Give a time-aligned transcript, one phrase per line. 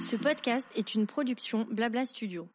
[0.00, 2.48] Ce podcast est une production Blabla Studio.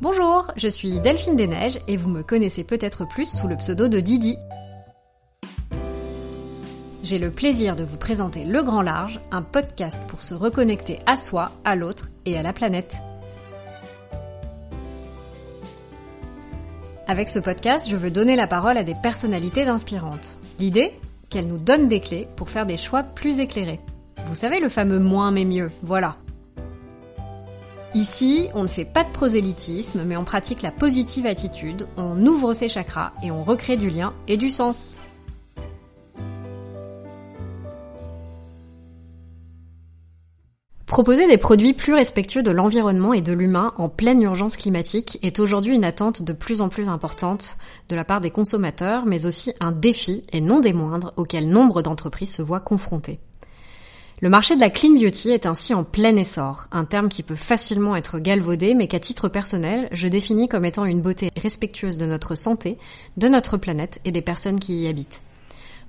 [0.00, 4.00] Bonjour, je suis Delphine Desneiges et vous me connaissez peut-être plus sous le pseudo de
[4.00, 4.38] Didi.
[7.02, 11.16] J'ai le plaisir de vous présenter Le Grand Large, un podcast pour se reconnecter à
[11.16, 12.96] soi, à l'autre et à la planète.
[17.10, 20.36] Avec ce podcast, je veux donner la parole à des personnalités inspirantes.
[20.60, 20.92] L'idée
[21.28, 23.80] Qu'elles nous donnent des clés pour faire des choix plus éclairés.
[24.28, 26.18] Vous savez le fameux moins mais mieux, voilà.
[27.94, 32.52] Ici, on ne fait pas de prosélytisme, mais on pratique la positive attitude, on ouvre
[32.52, 34.96] ses chakras et on recrée du lien et du sens.
[40.90, 45.38] Proposer des produits plus respectueux de l'environnement et de l'humain en pleine urgence climatique est
[45.38, 47.56] aujourd'hui une attente de plus en plus importante
[47.88, 51.82] de la part des consommateurs, mais aussi un défi, et non des moindres, auquel nombre
[51.82, 53.20] d'entreprises se voient confrontées.
[54.20, 57.36] Le marché de la clean beauty est ainsi en plein essor, un terme qui peut
[57.36, 62.06] facilement être galvaudé, mais qu'à titre personnel, je définis comme étant une beauté respectueuse de
[62.06, 62.78] notre santé,
[63.16, 65.20] de notre planète et des personnes qui y habitent.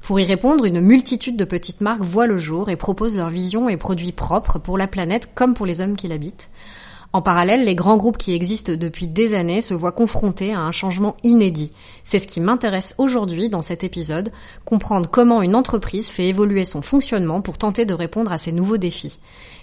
[0.01, 3.69] Pour y répondre, une multitude de petites marques voient le jour et proposent leur vision
[3.69, 6.49] et produits propres pour la planète comme pour les hommes qui l'habitent.
[7.13, 10.71] En parallèle, les grands groupes qui existent depuis des années se voient confrontés à un
[10.71, 11.73] changement inédit.
[12.03, 14.31] C'est ce qui m'intéresse aujourd'hui dans cet épisode,
[14.63, 18.77] comprendre comment une entreprise fait évoluer son fonctionnement pour tenter de répondre à ces nouveaux
[18.77, 19.19] défis.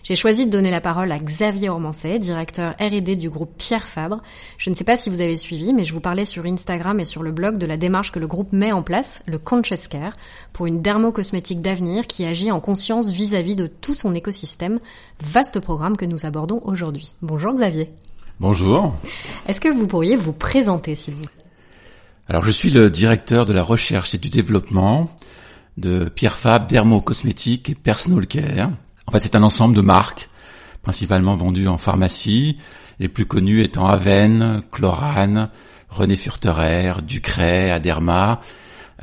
[0.09, 4.23] J'ai choisi de donner la parole à Xavier Ormancet, directeur R&D du groupe Pierre Fabre.
[4.57, 7.05] Je ne sais pas si vous avez suivi, mais je vous parlais sur Instagram et
[7.05, 10.17] sur le blog de la démarche que le groupe met en place, le Conscious Care,
[10.55, 14.81] pour une dermocosmétique d'avenir qui agit en conscience vis-à-vis de tout son écosystème.
[15.21, 17.13] Vaste programme que nous abordons aujourd'hui.
[17.21, 17.91] Bonjour Xavier.
[18.41, 18.95] Bonjour.
[19.47, 21.45] Est-ce que vous pourriez vous présenter, s'il vous plaît?
[22.29, 25.11] Alors, je suis le directeur de la recherche et du développement
[25.77, 28.71] de Pierre Fabre Dermocosmétique et Personal Care.
[29.09, 30.29] En fait, c'est un ensemble de marques,
[30.83, 32.59] principalement vendues en pharmacie,
[32.99, 35.49] les plus connues étant Aven, Chlorane,
[35.89, 38.41] René Furterer, Ducret, Aderma.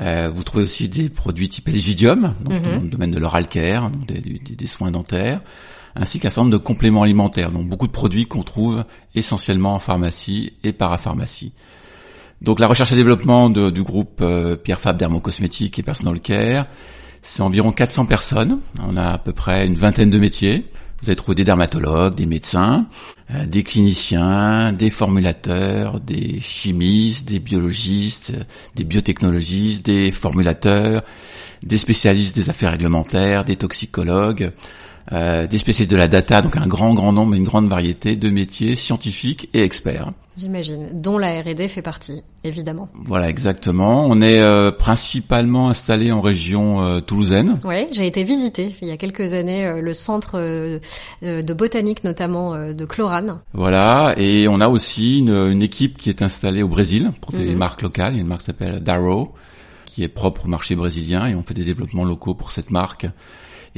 [0.00, 3.90] Euh, vous trouvez aussi des produits type Elgidium, donc dans le domaine de l'oral care,
[3.90, 5.40] donc des, des- des soins dentaires,
[5.96, 8.84] ainsi qu'un certain nombre de compléments alimentaires, donc beaucoup de produits qu'on trouve
[9.16, 11.52] essentiellement en pharmacie et parapharmacie.
[12.42, 16.66] Donc la recherche et développement de- du groupe euh, Pierre Fabre Dermocosmétique et Personal Care,
[17.26, 18.60] c'est environ 400 personnes.
[18.80, 20.64] On a à peu près une vingtaine de métiers.
[21.02, 22.86] Vous allez trouver des dermatologues, des médecins,
[23.34, 28.32] euh, des cliniciens, des formulateurs, des chimistes, des biologistes,
[28.76, 31.02] des biotechnologistes, des formulateurs,
[31.62, 34.52] des spécialistes des affaires réglementaires, des toxicologues,
[35.12, 38.28] euh, des spécialistes de la data, donc un grand grand nombre, une grande variété de
[38.30, 40.12] métiers scientifiques et experts.
[40.38, 42.90] J'imagine, dont la R&D fait partie, évidemment.
[42.92, 44.06] Voilà, exactement.
[44.06, 47.58] On est euh, principalement installé en région euh, toulousaine.
[47.64, 50.78] Oui, j'ai été visiter il y a quelques années euh, le centre euh,
[51.22, 53.38] euh, de botanique, notamment euh, de Chlorane.
[53.54, 57.46] Voilà, et on a aussi une, une équipe qui est installée au Brésil pour des
[57.52, 57.56] Mhm.
[57.56, 58.12] marques locales.
[58.12, 59.32] Il y a une marque qui s'appelle Darrow,
[59.86, 63.06] qui est propre au marché brésilien, et on fait des développements locaux pour cette marque.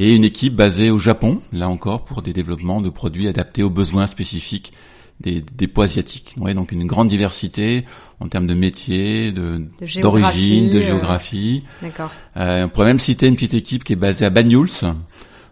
[0.00, 3.70] Et une équipe basée au Japon, là encore, pour des développements de produits adaptés aux
[3.70, 4.72] besoins spécifiques
[5.18, 6.36] des, des poids asiatiques.
[6.38, 7.84] Ouais, donc une grande diversité
[8.20, 10.82] en termes de métiers, de De géographie, d'origine, de euh.
[10.82, 11.64] géographie.
[11.82, 12.12] D'accord.
[12.36, 14.68] Euh, on pourrait même citer une petite équipe qui est basée à Banyuls.
[14.82, 14.96] Donc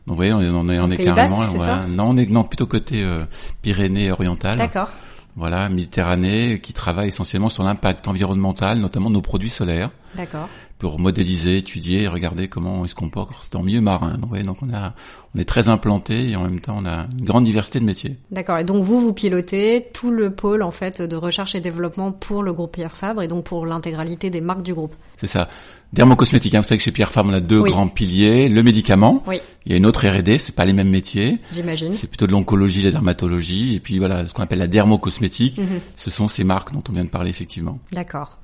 [0.07, 1.85] vous voyez, on est, on est, on est carrément, Basque, voilà.
[1.89, 3.25] non, on est non plutôt côté euh,
[3.63, 4.59] Pyrénées orientales.
[4.59, 4.91] D'accord.
[5.35, 10.49] Voilà, Méditerranée, qui travaille essentiellement sur l'impact environnemental, notamment de nos produits solaires, D'accord.
[10.79, 14.19] Pour modéliser, étudier, et regarder comment ils se comportent en milieu marin.
[14.19, 14.95] Donc, on a,
[15.35, 18.17] on est très implanté et en même temps on a une grande diversité de métiers.
[18.31, 18.59] D'accord.
[18.59, 22.43] Et donc vous, vous pilotez tout le pôle en fait de recherche et développement pour
[22.43, 24.95] le groupe Pierre Fabre et donc pour l'intégralité des marques du groupe.
[25.17, 25.49] C'est ça.
[25.93, 27.71] Dermocosmétique, hein, vous savez que chez Pierre Fabre on a deux Oui.
[27.71, 30.91] grands piliers, le médicament, Oui, il y a une autre R&D, c'est pas les mêmes
[30.91, 31.39] métiers.
[31.53, 31.93] j'imagine.
[31.95, 35.81] C'est plutôt de l'oncologie, la dermatologie, et puis voilà, ce qu'on appelle la dermocosmétique, Mhm.
[35.97, 37.79] ce sont ces marques dont on vient de parler effectivement.
[37.93, 38.39] D'accord.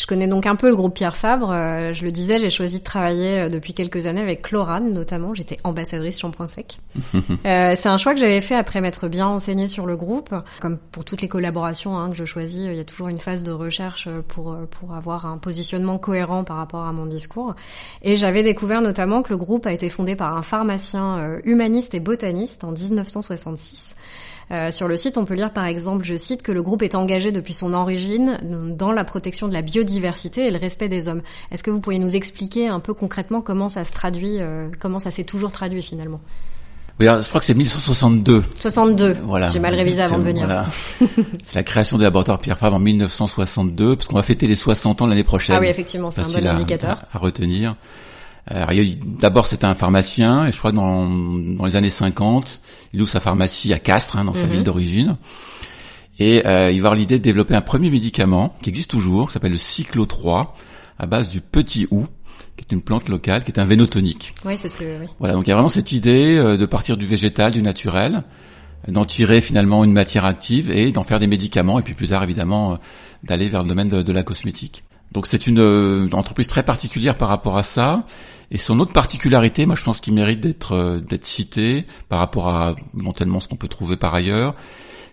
[0.00, 1.50] Je connais donc un peu le groupe Pierre Fabre.
[1.52, 5.34] Euh, je le disais, j'ai choisi de travailler euh, depuis quelques années avec Chlorane notamment.
[5.34, 6.78] J'étais ambassadrice shampoing sec.
[7.46, 10.34] Euh, c'est un choix que j'avais fait après m'être bien renseignée sur le groupe.
[10.60, 13.42] Comme pour toutes les collaborations hein, que je choisis, il y a toujours une phase
[13.42, 17.54] de recherche pour pour avoir un positionnement cohérent par rapport à mon discours.
[18.02, 22.00] Et j'avais découvert notamment que le groupe a été fondé par un pharmacien humaniste et
[22.00, 23.96] botaniste en 1966.
[24.52, 26.94] Euh, sur le site, on peut lire par exemple, je cite, que le groupe est
[26.94, 28.38] engagé depuis son origine
[28.76, 31.22] dans la protection de la biodiversité et le respect des hommes.
[31.52, 34.98] Est-ce que vous pourriez nous expliquer un peu concrètement comment ça se traduit, euh, comment
[34.98, 36.20] ça s'est toujours traduit finalement?
[36.98, 38.44] Oui, alors, je crois que c'est 1962.
[38.58, 39.16] 62.
[39.22, 39.48] Voilà.
[39.48, 40.44] J'ai mal révisé avant de venir.
[40.44, 40.66] Voilà.
[41.42, 45.00] c'est la création du laboratoire Pierre Fabre en 1962, parce qu'on va fêter les 60
[45.00, 45.56] ans l'année prochaine.
[45.56, 46.98] Ah oui, effectivement, c'est un bon indicateur.
[47.10, 47.76] À, à retenir.
[48.46, 51.64] Alors, il y a eu- d'abord, c'était un pharmacien, et je crois que dans, dans
[51.66, 52.60] les années 50,
[52.92, 54.52] il ouvre sa pharmacie à Castres, hein, dans sa Mhm.
[54.52, 55.16] ville d'origine.
[56.18, 59.32] Et euh, il va avoir l'idée de développer un premier médicament qui existe toujours, qui
[59.34, 60.54] s'appelle le Cyclo 3,
[60.98, 62.06] à base du petit hou,
[62.56, 64.34] qui est une plante locale, qui est un vénotonique.
[64.44, 65.06] Oui, c'est ce que, oui.
[65.18, 68.22] Voilà, donc il y a vraiment cette idée euh, de partir du végétal, du naturel,
[68.88, 72.08] euh, d'en tirer finalement une matière active et d'en faire des médicaments, et puis plus
[72.08, 72.76] tard évidemment euh,
[73.24, 74.82] d'aller vers le domaine de, de la cosmétique.
[75.12, 78.04] Donc c'est une, euh, entreprise très particulière par rapport à ça,
[78.50, 82.48] et son autre particularité, moi je pense qu'il mérite d'être euh, d'être cité par rapport
[82.48, 84.54] à éventuellement ce qu'on peut trouver par ailleurs,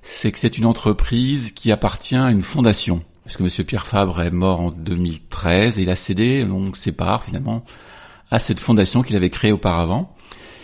[0.02, 3.02] c'est que c'est une entreprise qui appartient à une fondation.
[3.24, 6.94] Parce que Monsieur Pierre Fabre est mort en 2013 et il a cédé donc ses
[6.94, 7.66] parts finalement
[8.32, 10.14] à cette fondation qu'il avait créée auparavant.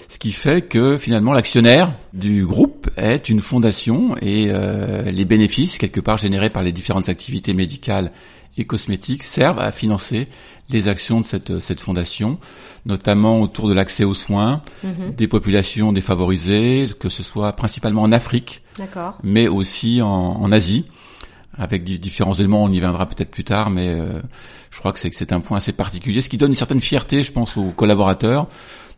[0.08, 5.78] Ce qui fait que finalement l'actionnaire du groupe est une fondation et euh, les bénéfices
[5.78, 8.12] quelque part générés par les différentes activités médicales
[8.58, 10.28] et cosmétiques servent à financer
[10.70, 12.38] les actions de cette, cette fondation,
[12.86, 15.14] notamment autour de l'accès aux soins Mhm.
[15.16, 18.62] des populations défavorisées, que ce soit principalement en Afrique,
[19.24, 20.86] mais aussi en, en Asie,
[21.58, 24.22] avec di- différents éléments, on y viendra peut-être plus tard, mais euh,
[24.72, 26.82] je crois que c'est que c'est un point assez particulier, ce qui donne une certaine
[26.82, 28.48] fierté, je pense, aux collaborateurs,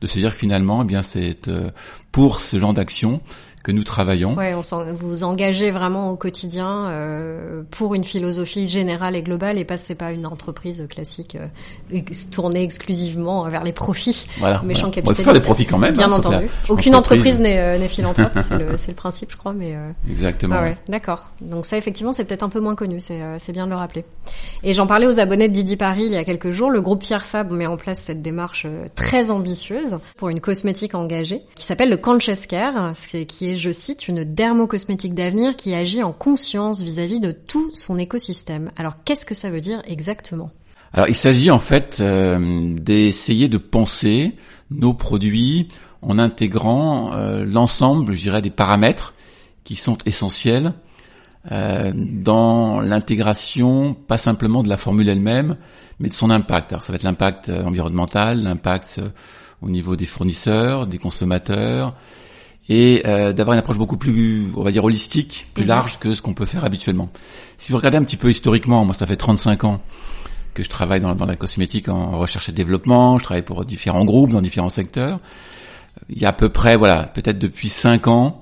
[0.02, 1.70] de se dire que finalement, eh bien, c'est euh,
[2.12, 3.22] pour ce genre d'action
[3.66, 4.36] que nous travaillons.
[4.36, 4.62] Ouais, on
[4.94, 9.76] vous vous engagez vraiment au quotidien euh, pour une philosophie générale et globale et pas
[9.78, 12.00] c'est pas une entreprise classique euh,
[12.32, 14.28] tournée exclusivement vers les profits.
[14.38, 14.62] Voilà.
[14.64, 15.16] Méchant voilà.
[15.16, 15.94] Faire des profits quand même.
[15.96, 16.48] Bien hein, la- entendu.
[16.70, 19.76] Aucune entreprise n'est euh, n'est philanthrope, c'est le, le principe, je crois, mais.
[19.76, 20.56] euh, Exactement.
[20.60, 21.26] Ah ouais, d'accord.
[21.42, 23.78] Donc ça, effectivement, c'est peut-être un peu moins connu, c'est euh, c'est bien de le
[23.78, 24.06] rappeler.
[24.62, 26.70] Et j'en parlais aux abonnés de Didi Paris il y a quelques jours.
[26.70, 31.42] Le groupe Pierre Fabre met en place cette démarche très ambitieuse pour une cosmétique engagée
[31.56, 36.04] qui s'appelle le Conscious Care, ce qui qui je cite, une dermocosmétique d'avenir qui agit
[36.04, 38.72] en conscience vis-à-vis de tout son écosystème.
[38.76, 40.52] Alors qu'est-ce que ça veut dire exactement?
[40.96, 44.38] Alors, il s'agit en fait euh, d'essayer de penser
[44.72, 45.68] nos produits
[46.02, 49.14] en intégrant euh, l'ensemble, je dirais, des paramètres
[49.66, 50.72] qui sont essentiels
[51.52, 55.58] euh, dans l'intégration, pas simplement de la formule elle-même,
[56.00, 56.72] mais de son impact.
[56.72, 59.02] Alors, ça va être l'impact environnemental, l'impact
[59.62, 61.94] au niveau des fournisseurs, des consommateurs,
[62.70, 65.70] et euh, d'avoir une approche beaucoup plus, on va dire, holistique, plus Mhm.
[65.70, 67.10] large que ce qu'on peut faire habituellement.
[67.58, 69.82] Si vous regardez un petit peu historiquement, moi ça fait 35 ans
[70.54, 74.06] que je travaille dans, dans la cosmétique en recherche et développement, je travaille pour différents
[74.06, 75.20] groupes dans différents secteurs.
[76.10, 78.40] Il y a à peu près, voilà, peut-être depuis 5 ans,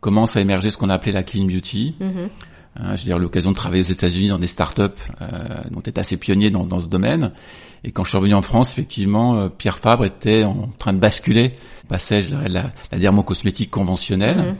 [0.00, 1.94] commence à émerger ce qu'on a appelé la clean beauty.
[2.00, 2.28] Mhm.
[2.76, 4.82] Hein, J'ai eu l'occasion de travailler aux États-Unis dans des startups
[5.22, 5.26] euh,
[5.70, 7.32] dont est assez pionnier dans, dans ce domaine.
[7.84, 10.98] Et quand je suis revenu en France, effectivement, euh, Pierre Fabre était en train de
[10.98, 11.52] basculer,
[11.88, 14.56] passait je dirais, la, la dermocosmétique conventionnelle Mhm.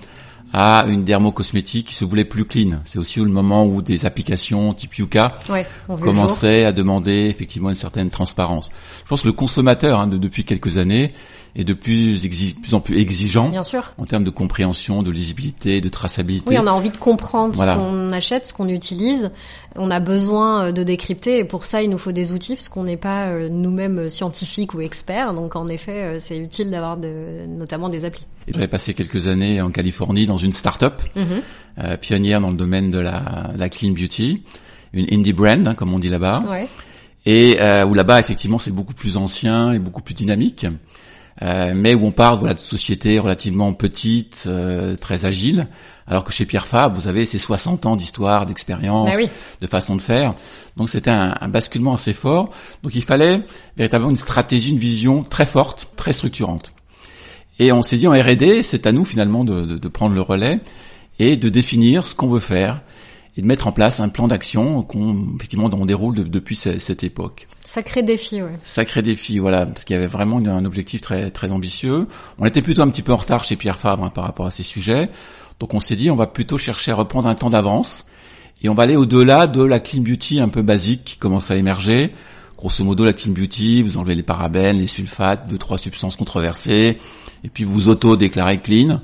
[0.52, 2.80] à une dermocosmétique qui se voulait plus clean.
[2.84, 5.66] C'est aussi le moment où des applications type Yuka Ouais,
[6.00, 8.70] commençaient à demander effectivement une certaine transparence.
[9.04, 11.12] Je pense que le consommateur, hein, de, depuis quelques années,
[11.56, 13.92] est de plus, exi- plus en plus exigeant Bien sûr.
[13.98, 16.44] en termes de compréhension, de lisibilité, de traçabilité.
[16.48, 17.74] Oui, on a envie de comprendre Voilà.
[17.74, 19.30] ce qu'on achète, ce qu'on utilise.
[19.76, 22.68] On a besoin euh, de décrypter et pour ça, il nous faut des outils parce
[22.68, 25.32] qu'on n'est pas euh, nous-mêmes euh, scientifiques ou experts.
[25.34, 28.26] Donc, en effet, c'est utile d'avoir de, notamment des applis.
[28.48, 31.24] Et J'avais passé quelques années en Californie dans une start-up Mhm.
[31.84, 34.42] euh, pionnière dans le domaine de la, la clean beauty,
[34.92, 36.42] une indie brand, hein, comme on dit là-bas.
[36.50, 36.66] Ouais.
[37.26, 40.66] et euh, où là-bas effectivement c'est beaucoup plus ancien et beaucoup plus dynamique,
[41.42, 45.66] euh, mais où on parle voilà, de sociétés relativement petites, euh, très agiles,
[46.06, 49.28] alors que chez Pierre Fabre, vous avez ces 60 ans d'histoire, d'expérience, Bah oui.
[49.60, 50.34] de façon de faire.
[50.76, 52.50] Donc c'était un, un basculement assez fort.
[52.82, 53.40] Donc il fallait
[53.76, 56.72] véritablement une stratégie, une vision très forte, très structurante.
[57.58, 60.20] Et on s'est dit en R&D, c'est à nous finalement de, de- de prendre le
[60.20, 60.60] relais
[61.18, 62.80] et de définir ce qu'on veut faire
[63.36, 66.54] et de mettre en place un plan d'action qu'on effectivement dont on déroule de- depuis
[66.56, 67.48] ce- cette époque.
[67.64, 68.58] Sacré défi, ouais.
[68.62, 72.06] Sacré défi, voilà, parce qu'il y avait vraiment un objectif très très ambitieux.
[72.38, 74.50] On était plutôt un petit peu en retard chez Pierre Fabre hein, par rapport à
[74.50, 75.10] ces sujets,
[75.60, 78.04] donc on s'est dit on va plutôt chercher à reprendre un temps d'avance
[78.62, 81.56] et on va aller au-delà de la clean beauty un peu basique qui commence à
[81.56, 82.12] émerger.
[82.56, 86.98] Grosso modo, la clean beauty, vous enlevez les parabènes, les sulfates, deux trois substances controversées,
[87.42, 89.00] et puis vous auto-déclarez clean.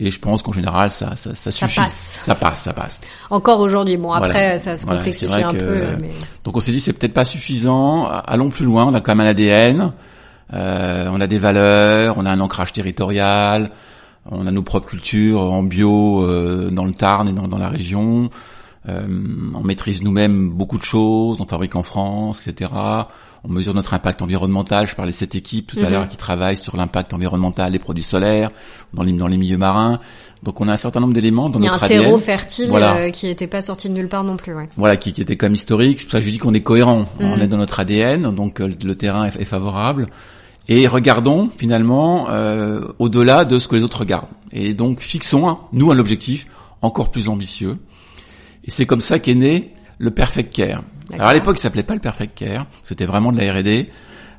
[0.00, 1.80] Et je pense qu'en général, ça, ça, ça Ça suffit.
[1.80, 2.20] passe.
[2.22, 3.00] Ça passe, ça passe.
[3.30, 3.96] Encore aujourd'hui.
[3.96, 4.58] Bon, après, Voilà.
[4.58, 5.64] ça se complexifie un que- peu.
[5.64, 6.10] euh, Mais...
[6.44, 9.26] Donc on s'est dit c'est peut-être pas suffisant, allons plus loin, on a quand même
[9.26, 9.92] un ADN,
[10.54, 13.70] euh, on a des valeurs, on a un ancrage territorial,
[14.30, 17.68] on a nos propres cultures en bio euh, dans le Tarn et dans, dans la
[17.68, 18.30] région,
[18.88, 19.06] Euh,
[19.54, 22.70] on maîtrise nous-mêmes beaucoup de choses, on fabrique en France, etc.
[23.44, 24.86] On mesure notre impact environnemental.
[24.86, 25.90] Je parlais de cette équipe tout à Mhm.
[25.90, 28.50] l'heure qui travaille sur l'impact environnemental des produits solaires
[28.92, 30.00] dans les, dans les milieux marins.
[30.42, 32.18] Donc on a un certain nombre d'éléments dans Il y a un notre terreau ADN.
[32.20, 32.96] fertile Voilà.
[32.98, 34.54] euh, qui n'était pas sorti de nulle part non plus.
[34.54, 34.68] Ouais.
[34.76, 36.00] Voilà, qui, qui était comme historique.
[36.00, 37.04] C'est pour ça que je dis qu'on est cohérent.
[37.20, 37.42] On Mhm.
[37.42, 40.06] est dans notre ADN, donc euh, le terrain est, est favorable.
[40.68, 44.28] Et regardons finalement euh, au-delà de ce que les autres regardent.
[44.52, 46.46] Et donc fixons, hein, nous, un objectif
[46.82, 47.78] encore plus ambitieux.
[48.64, 50.82] Et c'est comme ça qu'est né le Perfect Care.
[51.12, 52.66] Alors à l'époque, il s'appelait pas le Perfect Care.
[52.82, 53.90] C'était vraiment de la R&D.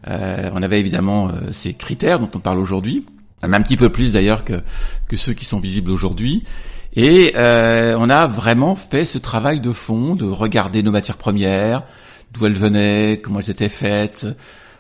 [0.08, 3.06] Euh, on avait évidemment euh, ces critères dont on parle aujourd'hui,
[3.42, 4.62] un petit peu plus d'ailleurs que,
[5.08, 6.44] que ceux qui sont visibles aujourd'hui.
[6.96, 11.84] Et euh, on a vraiment fait ce travail de fond, de regarder nos matières premières,
[12.34, 14.26] d'où elles venaient, comment elles étaient faites,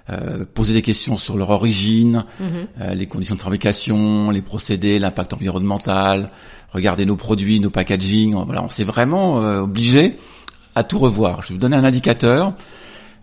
[0.09, 2.47] euh, poser des questions sur leur origine, Mhm.
[2.81, 6.31] euh, les conditions de fabrication, les procédés, l'impact environnemental,
[6.71, 8.33] regarder nos produits, nos packaging.
[8.45, 10.15] Voilà, on s'est vraiment euh, obligé
[10.75, 11.41] à tout revoir.
[11.41, 12.53] Je vais vous donner un indicateur.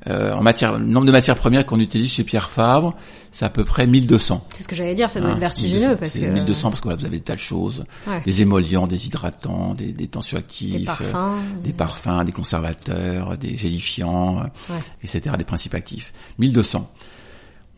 [0.08, 2.94] Euh, en matière, le nombre de matières premières qu'on utilise chez Pierre Fabre,
[3.32, 4.44] c'est à peu près 1200.
[4.54, 5.96] C'est ce que j'allais dire, ça doit Hein, être vertigineux 1200.
[5.98, 8.20] parce que 1200 parce que voilà, vous avez des tas de choses, Ouais.
[8.24, 11.40] des émollients, des hydratants, des, des tensioactifs, des euh, parfums.
[11.64, 14.80] des parfums, des conservateurs, des gélifiants, euh, Ouais.
[15.02, 16.12] etc., des principes actifs.
[16.38, 16.88] 1200.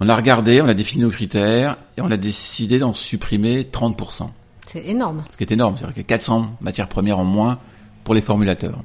[0.01, 4.31] On a regardé, on a défini nos critères et on a décidé d'en supprimer 30%.
[4.67, 5.25] C'est énorme.
[5.31, 7.59] Ce qui est énorme, c'est-à-dire qu'il y a 400 matières premières en moins
[8.05, 8.83] pour les formulateurs.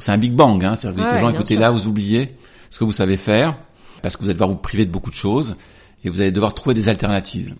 [0.00, 1.60] C'est un big bang, hein, c'est-à-dire que vous dites Ouais, aux gens, écoutez sûr.
[1.60, 2.34] là, vous oubliez
[2.70, 3.56] ce que vous savez faire,
[4.02, 5.56] parce que vous allez devoir vous priver de beaucoup de choses,
[6.04, 7.54] et vous allez devoir trouver des alternatives.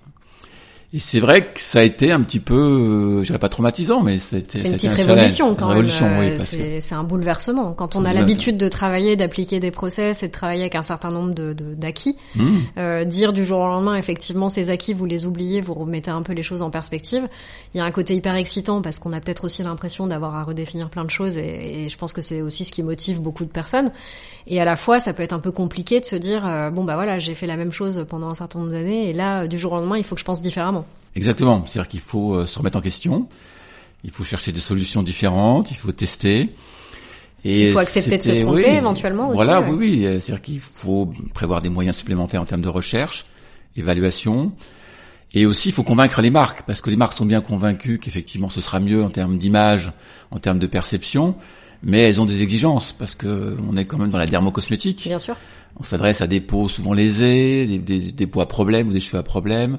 [0.93, 4.03] Et c'est vrai que ça a été un petit peu, euh, je dirais pas traumatisant,
[4.03, 5.85] mais c'était C'est une petite un révolution quand même.
[5.87, 5.93] oui,
[6.59, 7.75] Euh, c'est un bouleversement.
[7.75, 11.11] Quand on a l'habitude de travailler, d'appliquer des process et de travailler avec un certain
[11.11, 12.57] nombre de de- d'acquis, Hmm.
[12.79, 16.23] euh, dire du jour au lendemain, effectivement, ces acquis, vous les oubliez, vous remettez un
[16.23, 17.29] peu les choses en perspective.
[17.73, 20.43] Il y a un côté hyper excitant parce qu'on a peut-être aussi l'impression d'avoir à
[20.43, 23.45] redéfinir plein de choses et, et je pense que c'est aussi ce qui motive beaucoup
[23.45, 23.93] de personnes.
[24.49, 26.83] Et à la fois, ça peut être un peu compliqué de se dire, euh, bon
[26.83, 29.57] bah voilà, j'ai fait la même chose pendant un certain nombre d'années et là, du
[29.57, 30.80] jour au lendemain, il faut que je pense différemment.
[31.17, 31.65] Exactement.
[31.67, 33.29] C'est-à-dire qu'il faut euh, se remettre en question.
[34.05, 35.71] Il faut chercher des solutions différentes.
[35.71, 36.51] Il faut tester.
[37.45, 39.69] Et Il faut accepter de se tromper oui, éventuellement aussi, Voilà, ouais.
[39.71, 40.07] oui, oui.
[40.07, 43.25] euh, C'est-à-dire qu'il faut prévoir des moyens supplémentaires en termes de recherche,
[43.77, 44.53] évaluation.
[45.33, 48.49] Et aussi, il faut convaincre les marques, parce que les marques sont bien convaincues qu'effectivement,
[48.49, 49.93] ce sera mieux en termes d'image,
[50.33, 51.37] en termes de perception,
[51.83, 55.05] mais elles ont des exigences, parce que on est quand même dans la dermocosmétique.
[55.07, 55.37] Bien sûr.
[55.79, 59.01] On s'adresse à des peaux souvent lésées, des, des, des peaux à problème ou des
[59.01, 59.79] cheveux à problème.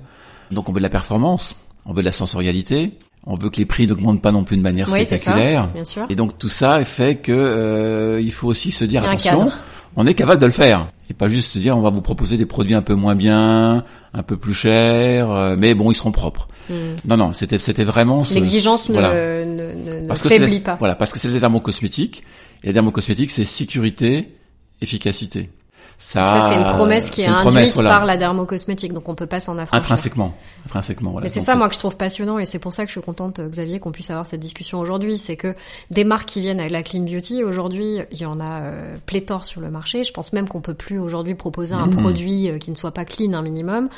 [0.52, 1.56] Donc on veut de la performance,
[1.86, 2.94] on veut de la sensorialité,
[3.26, 5.32] on veut que les prix n'augmentent pas non plus de manière Oui, c'est ça.
[5.32, 5.68] spectaculaire.
[5.74, 6.06] Bien sûr.
[6.10, 9.50] Et donc tout ça fait que euh, il faut aussi se dire attention,
[9.96, 12.38] on est capable de le faire et pas juste se dire on va vous proposer
[12.38, 16.12] des produits un peu moins bien, un peu plus chers, euh, mais bon ils seront
[16.12, 16.48] propres.
[16.70, 16.74] Hmm.
[17.06, 19.46] Non non, c'était c'était vraiment ce- L'exigence ne, voilà.
[19.46, 20.76] ne, Parce faiblit pas.
[20.80, 22.24] Voilà, parce que c'est la dermocosmétique
[22.64, 24.30] et la dermocosmétique c'est sécurité,
[24.82, 25.50] efficacité.
[25.98, 27.90] Ça, Ça, c'est une promesse qui est, induite promesse, voilà.
[27.90, 29.84] par la dermocosmétique, donc on peut pas s'en affranchir.
[29.84, 30.34] Intrinsèquement,
[30.66, 31.26] intrinsèquement, voilà.
[31.26, 33.02] Mais c'est ça, moi, que je trouve passionnant, et c'est pour ça que je suis
[33.06, 35.18] contente, euh, Xavier, qu'on puisse avoir cette discussion aujourd'hui.
[35.18, 35.56] C'est que
[35.92, 39.46] des marques qui viennent avec la clean beauty, aujourd'hui, il y en a euh, pléthore
[39.46, 40.04] sur le marché.
[40.04, 41.98] Je pense même qu'on peut plus aujourd'hui proposer un Mhm.
[42.02, 43.90] produit euh, qui ne soit pas clean un minimum.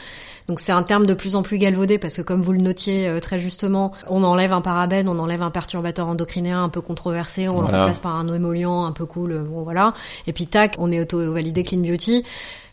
[0.50, 3.08] Donc c'est un terme de plus en plus galvaudé parce que, comme vous le notiez
[3.08, 7.48] euh, très justement, on enlève un parabène, on enlève un perturbateur endocrinien un peu controversé,
[7.48, 9.94] on le remplace par un émollient un peu cool, bon voilà.
[10.28, 12.24] Et puis tac, on est auto-validé clean beauty.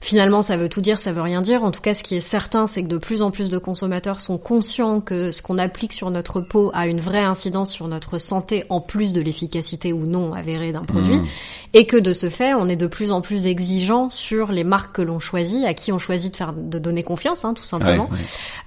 [0.02, 1.62] Finalement, ça veut tout dire, ça veut rien dire.
[1.62, 4.18] En tout cas, ce qui est certain, c'est que de plus en plus de consommateurs
[4.18, 8.16] sont conscients que ce qu'on applique sur notre peau a une vraie incidence sur notre
[8.16, 11.16] santé, en plus de l'efficacité ou non avérée d'un produit.
[11.16, 11.26] Mhm.
[11.74, 14.96] Et que de ce fait, on est de plus en plus exigeant sur les marques
[14.96, 17.68] que l'on choisit, à qui on choisit de faire, de donner confiance, hein, tout ouais,
[17.68, 18.18] simplement ouais.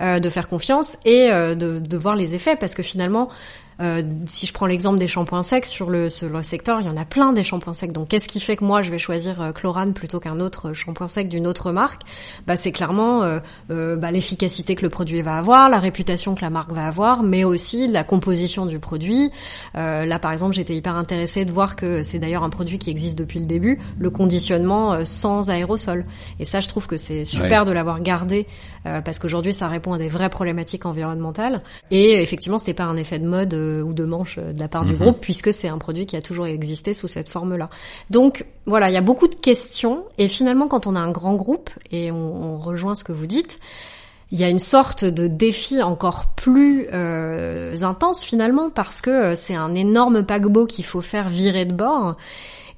[0.02, 3.30] euh, de faire confiance et euh, de, de voir les effets parce que finalement
[3.82, 6.89] euh, si je prends l'exemple des shampoings secs sur le, sur le secteur, il y
[6.89, 7.92] en a plein des shampoings secs.
[7.92, 10.74] Donc qu'est-ce qui fait que moi je vais choisir euh, Chlorane plutôt qu'un autre euh,
[10.74, 12.01] shampoing sec d'une autre marque?
[12.48, 13.39] Bah c'est clairement euh,
[13.72, 17.24] euh, bah, l'efficacité que le produit va avoir, la réputation que la marque va avoir,
[17.24, 19.32] mais aussi la composition du produit.
[19.75, 22.89] Euh, là par exemple, j'étais hyper intéressée de voir que c'est d'ailleurs un produit qui
[22.89, 26.06] existe depuis le début, le conditionnement sans aérosol.
[26.39, 27.65] Et ça, je trouve que c'est super Ouais.
[27.65, 28.48] de l'avoir gardé
[28.86, 31.62] euh, parce qu'aujourd'hui ça répond à des vraies problématiques environnementales
[31.92, 34.67] et effectivement c'était pas un effet de mode euh, ou de manche euh, de la
[34.67, 35.00] part du Mhm.
[35.00, 37.70] groupe puisque c'est un produit qui a toujours existé sous cette forme-là.
[38.10, 41.36] Donc voilà, il y a beaucoup de questions et finalement quand on a un grand
[41.36, 43.60] groupe et on, on rejoint ce que vous dites,
[44.32, 49.36] il y a une sorte de défi encore plus euh, intense finalement parce que euh,
[49.36, 52.15] c'est un énorme paquebot qu'il faut faire virer de bord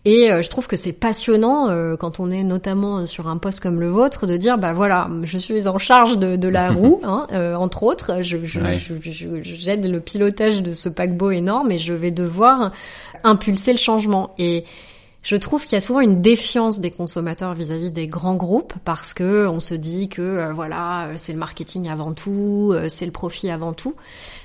[0.06, 3.90] Et je trouve que c'est passionnant quand on est notamment sur un poste comme le
[3.90, 7.82] vôtre de dire bah voilà, je suis en charge de, de la roue, hein, entre
[7.82, 8.60] autres, je, je,
[9.02, 12.72] je, j'aide le pilotage de ce paquebot énorme et je vais devoir
[13.24, 14.32] impulser le changement.
[14.38, 14.64] Et
[15.26, 19.16] je trouve qu'il y a souvent une défiance des consommateurs vis-à-vis des grands groupes parce
[19.16, 23.12] que on se dit que euh, voilà c'est le marketing avant tout, euh, c'est le
[23.12, 23.96] profit avant tout.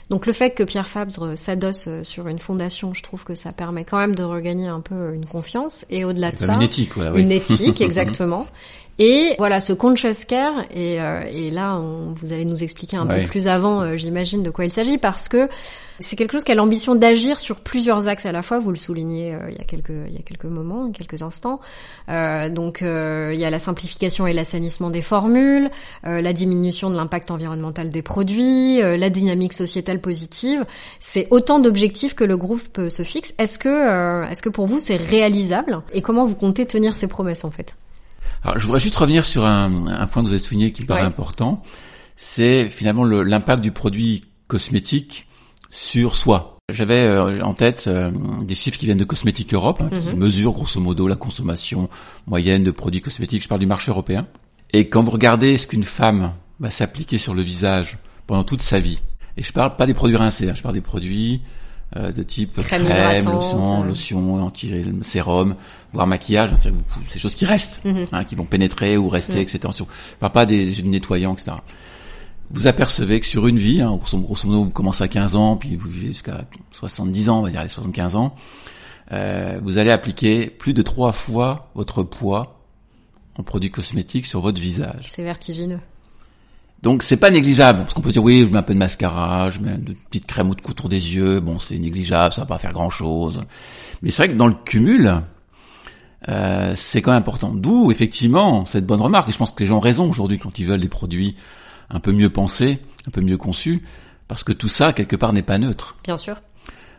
[0.08, 3.52] Donc le fait que Pierre Fabre s'adosse euh, sur une fondation, je trouve que ça
[3.52, 6.94] permet quand même de regagner un peu une confiance et au-delà de ça, une éthique,
[6.94, 7.22] voilà, oui.
[7.22, 8.46] une éthique exactement.
[9.02, 10.97] Et voilà, ce conscious care, et,
[11.33, 14.71] et là, on, vous allez nous expliquer un peu plus avant, j'imagine, de quoi il
[14.71, 15.49] s'agit, parce que
[16.00, 18.59] c'est quelque chose qui a l'ambition d'agir sur plusieurs axes à la fois.
[18.59, 21.61] Vous le soulignez euh, il y a quelques il y a quelques moments, quelques instants.
[22.09, 25.71] Euh, donc euh, il y a la simplification et l'assainissement des formules,
[26.07, 30.64] euh, la diminution de l'impact environnemental des produits, euh, la dynamique sociétale positive.
[31.00, 33.35] C'est autant d'objectifs que le groupe se fixe.
[33.38, 35.83] Est-ce que est-ce que pour vous c'est réalisable?
[35.92, 37.75] Et comment vous comptez tenir ces promesses en fait?
[38.42, 40.87] Alors je voudrais juste revenir sur un, un point que vous avez souligné qui me
[40.87, 41.62] paraît important.
[42.16, 45.26] C'est finalement l'impact du produit cosmétique
[45.70, 46.59] sur soi.
[46.73, 48.11] J'avais euh, en tête euh,
[48.42, 50.18] des chiffres qui viennent de Cosmétique Europe, hein, qui mhm.
[50.18, 51.88] mesurent grosso modo la consommation
[52.26, 53.42] moyenne de produits cosmétiques.
[53.42, 54.26] Je parle du marché européen.
[54.73, 58.78] Et quand vous regardez ce qu'une femme va s'appliquer sur le visage pendant toute sa
[58.78, 59.00] vie,
[59.37, 61.42] et je parle pas des produits rincés, hein, je parle des produits
[61.97, 62.88] euh, de type crème,
[63.25, 65.56] lotion, lotion, anti-sérum,
[65.92, 66.73] voire maquillage, c'est
[67.09, 68.06] ces choses qui restent, mhm.
[68.12, 69.42] hein, qui vont pénétrer ou rester, mhm.
[69.42, 69.59] etc.
[69.76, 69.85] Je
[70.18, 71.56] parle pas des, des nettoyants, etc
[72.50, 75.76] vous apercevez que sur une vie, hein, grosso modo, vous commencez à 15 ans, puis
[75.76, 78.35] vous vivez jusqu'à 70 ans, on va dire les 75 ans,
[79.12, 82.61] euh, vous allez appliquer plus de trois fois votre poids
[83.37, 85.12] en produits cosmétiques sur votre visage.
[85.14, 85.80] C'est vertigineux.
[86.82, 89.50] Donc c'est pas négligeable, parce qu'on peut dire oui, je mets un peu de mascara,
[89.50, 92.72] je mets une petite crème autour des yeux, bon c'est négligeable, ça va pas faire
[92.72, 93.42] grand chose.
[94.02, 95.20] Mais c'est vrai que dans le cumul,
[96.28, 97.52] euh, c'est quand même important.
[97.54, 100.58] D'où effectivement cette bonne remarque, et je pense que les gens ont raison aujourd'hui quand
[100.58, 101.37] ils veulent des produits
[101.90, 103.82] un peu mieux pensé, un peu mieux conçu,
[104.26, 105.96] parce que tout ça, quelque part, n'est pas neutre.
[106.04, 106.37] Bien sûr.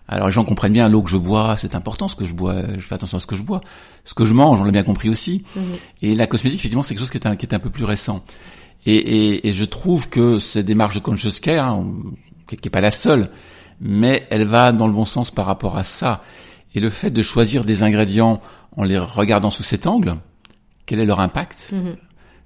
[0.08, 2.56] Alors les gens comprennent bien l'eau que je bois, c'est important ce que je bois,
[2.76, 3.62] je fais attention à ce que je bois.
[4.04, 5.44] Ce que je mange, on l'a bien compris aussi.
[5.56, 5.64] Mhm.
[6.02, 7.86] Et la cosmétique, effectivement, c'est quelque chose qui est un, qui est un peu plus
[7.86, 8.24] récent.
[8.86, 11.86] Et, et, et je trouve que cette démarche de conscious care, hein,
[12.48, 13.30] qui n'est pas la seule,
[13.80, 16.22] mais elle va dans le bon sens par rapport à ça.
[16.74, 18.42] Et le fait de choisir des ingrédients
[18.76, 20.16] en les regardant sous cet angle,
[20.86, 21.96] quel est leur impact mhm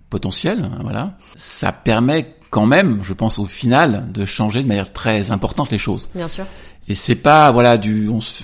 [0.10, 4.94] potentiel, hein, voilà, ça permet quand même, je pense au final, de changer de manière
[4.94, 6.08] très importante les choses.
[6.16, 6.46] Bien sûr.
[6.88, 8.44] Et c'est pas voilà du on se,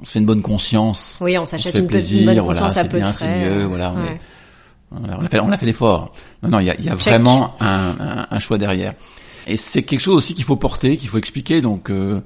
[0.00, 1.16] on se, fait une bonne conscience.
[1.20, 3.94] Oui, on s'achète une, plaisir, bonne conscience voilà, à peu bien, C'est mieux, voilà.
[3.96, 4.04] On,
[4.92, 6.12] on, a fait on a fait l'effort.
[6.42, 8.94] Non non, il y a, y a vraiment un, un, un, choix derrière.
[9.46, 11.60] Et c'est quelque chose aussi qu'il faut porter, qu'il faut expliquer.
[11.60, 12.22] Donc euh,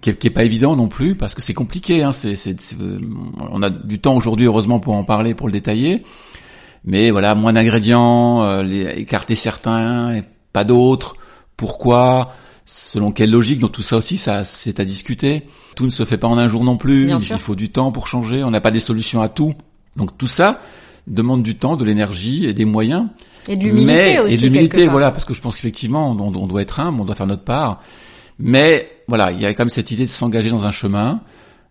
[0.00, 2.02] qui, est, qui est pas évident non plus parce que c'est compliqué.
[2.02, 2.36] Hein, c'est,
[3.50, 6.02] on a du temps aujourd'hui heureusement pour en parler, pour le détailler
[6.84, 11.16] mais voilà, moins d'ingrédients, euh, les, écarter certains et pas d'autres.
[11.56, 12.32] Pourquoi?
[12.66, 13.58] Selon quelle logique?
[13.58, 15.44] Donc tout ça aussi, ça c'est à discuter.
[15.76, 17.10] Tout ne se fait pas en un jour non plus.
[17.10, 18.44] il faut du temps pour changer.
[18.44, 19.54] On n'a pas des solutions à tout.
[19.96, 20.60] Donc tout ça
[21.06, 23.08] demande du temps, de l'énergie et des moyens.
[23.48, 24.34] Et de l'humilité aussi.
[24.34, 27.04] Et de l'humilité, voilà, parce que je pense qu'effectivement, on, on, doit être humble, on
[27.04, 27.80] doit faire notre part.
[28.38, 31.20] Mais voilà, il y a quand même cette idée de s'engager dans un chemin,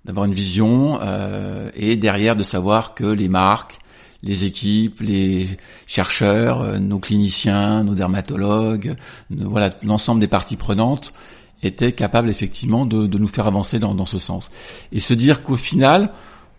[0.05, 3.79] d'avoir une vision, euh, et derrière de savoir que les marques,
[4.21, 5.47] les équipes, les
[5.87, 8.95] chercheurs, euh, nos cliniciens, nos dermatologues,
[9.29, 11.13] voilà l'ensemble des parties prenantes
[11.61, 14.51] étaient capables effectivement de, nous faire avancer dans, ce sens.
[14.91, 16.11] Et se dire qu'au final,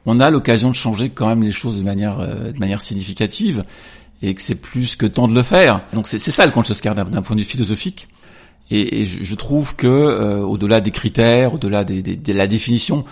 [0.06, 3.64] on a l'occasion de changer quand même les choses de manière, euh, de manière significative
[4.22, 5.82] et que c'est plus que temps de le faire.
[5.92, 8.08] Donc c'est ça le conscious care d'un point de vue philosophique.
[8.70, 13.04] Et, je, trouve que euh, au-delà des critères, au-delà de la définition,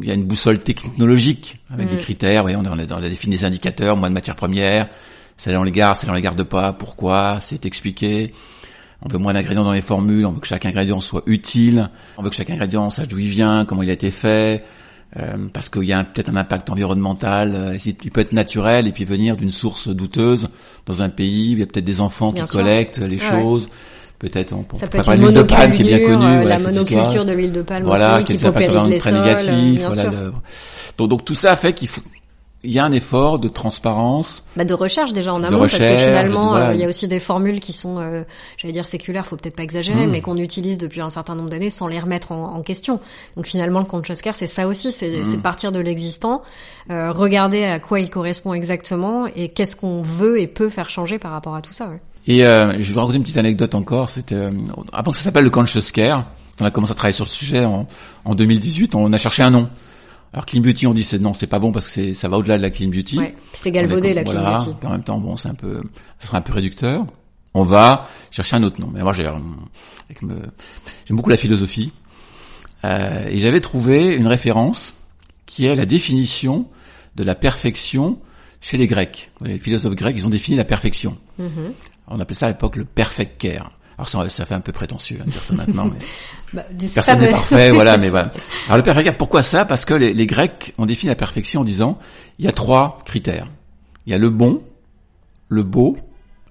[0.00, 2.00] il y a une boussole technologique avec des mm.
[2.00, 2.44] critères.
[2.44, 4.88] Oui, on est dans la défini des indicateurs, moins de matières premières.
[5.38, 6.72] Ça on les garde, ça on les garde pas.
[6.72, 8.32] Pourquoi C'est expliqué.
[9.00, 10.26] On veut moins d'ingrédients dans les formules.
[10.26, 11.88] On veut que chaque ingrédient soit utile.
[12.16, 14.64] On veut que chaque ingrédient sache d'où il vient, comment il a été fait.
[15.16, 18.92] Euh, parce qu'il y a peut-être un impact environnemental, euh, il peut être naturel et
[18.92, 20.48] puis venir d'une source douteuse
[20.84, 23.70] dans un pays, il y a peut-être des enfants qui collectent les choses.
[24.18, 27.24] Peut-être on ça peut être une de palme qui est bien connue, euh, la monoculture
[27.24, 30.32] de l'huile de palme voilà, aussi, qui, qui les très négatif, voilà, le...
[30.98, 32.02] donc, donc tout ça fait qu'il faut
[32.68, 35.78] il y a un effort de transparence, bah de recherche déjà en amont, parce que
[35.78, 38.24] finalement euh, il y a aussi des formules qui sont, euh,
[38.58, 40.10] j'allais dire séculaires, faut peut-être pas exagérer, hmm.
[40.10, 43.00] mais qu'on utilise depuis un certain nombre d'années sans les remettre en, en, question.
[43.36, 45.40] Donc finalement le conscious care c'est ça aussi, c'est mmh.
[45.40, 46.42] partir de l'existant,
[46.90, 51.18] euh, regarder à quoi il correspond exactement et qu'est-ce qu'on veut et peut faire changer
[51.18, 51.88] par rapport à tout ça.
[51.88, 52.00] Ouais.
[52.26, 54.10] Et euh, je vais vous raconter une petite anecdote encore.
[54.10, 54.50] C'était euh,
[54.92, 56.26] avant que ça s'appelle le conscious care.
[56.60, 57.86] On a commencé à travailler sur le sujet en,
[58.26, 58.94] en 2018.
[58.94, 59.70] On a cherché un nom.
[60.32, 62.36] Alors clean beauty, on dit c'est non, c'est pas bon parce que c'est ça va
[62.36, 63.18] au-delà de la clean beauty.
[63.18, 64.86] Ouais, c'est galvaudé la clean beauty.
[64.86, 65.80] En même temps, bon, c'est un peu,
[66.18, 67.06] ça sera un peu réducteur.
[67.54, 68.90] On va chercher un autre nom.
[68.92, 69.12] Mais moi,
[70.22, 70.34] me-
[71.06, 71.92] j'aime beaucoup la philosophie.
[72.84, 74.94] Euh, et j'avais trouvé une référence
[75.46, 76.66] qui est la définition
[77.16, 78.18] de la perfection
[78.60, 79.30] chez les Grecs.
[79.40, 81.16] Les philosophes grecs, ils ont défini la perfection.
[81.38, 81.72] Mhm.
[82.08, 83.72] On appelait ça à l'époque le perfect care.
[83.98, 85.98] Alors ça, ça fait un peu prétentieux hein, de dire ça maintenant, mais
[86.52, 88.32] Bah, personne n'est parfait, voilà, mais voilà.
[88.66, 89.64] Alors le perfect care, pourquoi ça?
[89.66, 91.98] Parce que les, les Grecs ont défini la perfection en disant
[92.38, 93.48] il y a trois critères.
[94.06, 94.62] Il y a le bon,
[95.48, 95.98] le beau,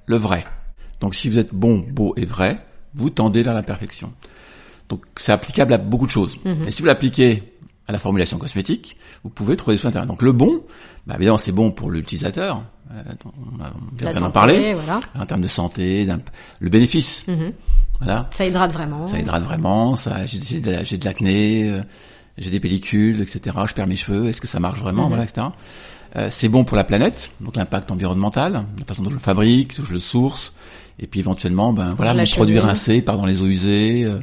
[0.06, 0.44] le vrai.
[1.00, 2.60] Donc si vous êtes bon, beau et vrai,
[2.94, 4.14] vous tendez vers la perfection.
[4.90, 6.38] Donc c'est applicable à beaucoup de choses.
[6.66, 7.44] Et si vous l'appliquez
[7.88, 10.10] à la formulation cosmétique, vous pouvez trouver des choses intéressantes.
[10.10, 10.62] Donc le bon,
[11.06, 15.00] bah, évidemment c'est bon pour l'utilisateur, euh, on a- on vient d'en parler, voilà.
[15.18, 16.08] en termes de santé,
[16.60, 17.24] le bénéfice.
[17.28, 17.54] Mhm.
[18.00, 18.30] Voilà.
[18.34, 19.08] Ça hydrate vraiment.
[19.08, 21.82] Ça hydrate vraiment, ça, j'ai, de, l'acné, euh,
[22.38, 23.56] j'ai des pellicules, etc.
[23.68, 25.08] Je perds mes cheveux, est-ce que ça marche vraiment, Mhm.
[25.10, 25.48] voilà, etc.
[26.16, 29.78] Euh, c'est bon pour la planète, donc l'impact environnemental, la façon dont je le fabrique,
[29.80, 30.54] dont je le source,
[31.00, 32.70] et puis éventuellement, ben voilà, la mon produit chemine.
[32.70, 34.20] rincé part dans les eaux usées, euh,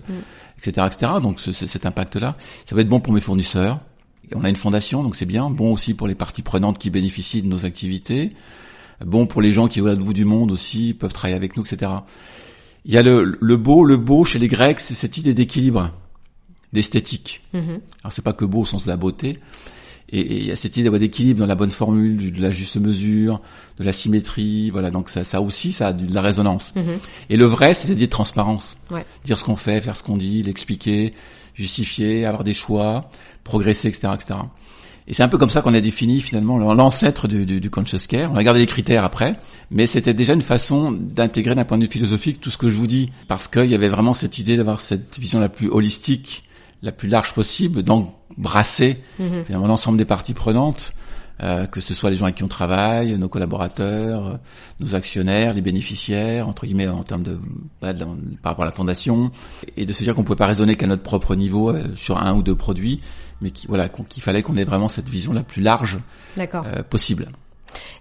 [0.58, 1.12] etc., etc.
[1.20, 2.36] Donc ce- ce- cet impact-là,
[2.66, 3.80] ça va être bon pour mes fournisseurs.
[4.34, 5.50] On a une fondation, donc c'est bien.
[5.50, 8.32] Bon aussi pour les parties prenantes qui bénéficient de nos activités.
[9.04, 11.90] Bon pour les gens qui, au bout du monde aussi, peuvent travailler avec nous, etc.
[12.86, 15.90] Il y a le, le beau, le beau chez les Grecs, c'est cette idée d'équilibre,
[16.72, 17.42] d'esthétique.
[17.52, 17.80] Mhm.
[18.02, 19.38] Alors c'est pas que beau au sens de la beauté,
[20.14, 22.77] et, il y a cette idée d'avoir d'équilibre dans la bonne formule, de la juste
[22.77, 23.40] mesure,
[23.79, 24.90] de la symétrie, voilà.
[24.90, 26.72] Donc ça, ça aussi, ça a de la résonance.
[26.77, 26.98] Mhm.
[27.31, 29.05] Et le vrai, c'est l'idée de transparence, Ouais.
[29.24, 31.14] dire ce qu'on fait, faire ce qu'on dit, l'expliquer,
[31.55, 33.09] justifier, avoir des choix,
[33.42, 34.35] progresser, etc., etc.
[35.07, 38.07] Et c'est un peu comme ça qu'on a défini finalement l'ancêtre du, du, du conscious
[38.09, 38.33] care.
[38.33, 39.38] On a gardé les critères après,
[39.70, 42.77] mais c'était déjà une façon d'intégrer d'un point de vue philosophique tout ce que je
[42.77, 46.44] vous dis, parce qu'il y avait vraiment cette idée d'avoir cette vision la plus holistique,
[46.82, 49.00] la plus large possible, d'embrasser
[49.44, 50.92] finalement l'ensemble des parties prenantes,
[51.42, 54.38] euh, que ce soit les gens avec qui on travaille, nos collaborateurs,
[54.78, 57.40] nos actionnaires, les bénéficiaires, entre guillemets en termes de,
[57.80, 59.32] par rapport à la fondation,
[59.76, 62.34] et de se dire qu'on pouvait pas raisonner qu'à notre propre niveau euh, sur un
[62.34, 63.00] ou deux produits,
[63.40, 65.98] mais voilà, qu'il fallait qu'on ait vraiment cette vision la plus large
[66.38, 67.30] euh, possible.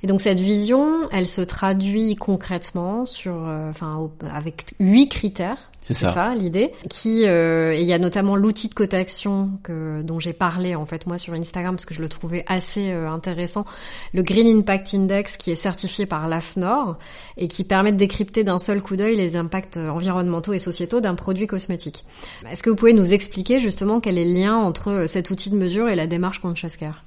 [0.03, 5.69] Et donc cette vision, elle se traduit concrètement sur, euh, enfin, avec huit critères.
[5.83, 6.13] C'est ça.
[6.13, 6.71] ça, l'idée.
[6.89, 10.86] Qui, euh, et il y a notamment l'outil de cotation que dont j'ai parlé en
[10.86, 13.65] fait moi sur Instagram parce que je le trouvais assez euh, intéressant.
[14.13, 16.97] Le Green Impact Index qui est certifié par l'AFNOR
[17.38, 21.01] et qui permet de décrypter d'un seul coup d'œil les impacts euh, environnementaux et sociétaux
[21.01, 22.05] d'un produit cosmétique.
[22.49, 25.57] Est-ce que vous pouvez nous expliquer justement quel est le lien entre cet outil de
[25.57, 26.41] mesure et la démarche
[26.79, 27.03] Care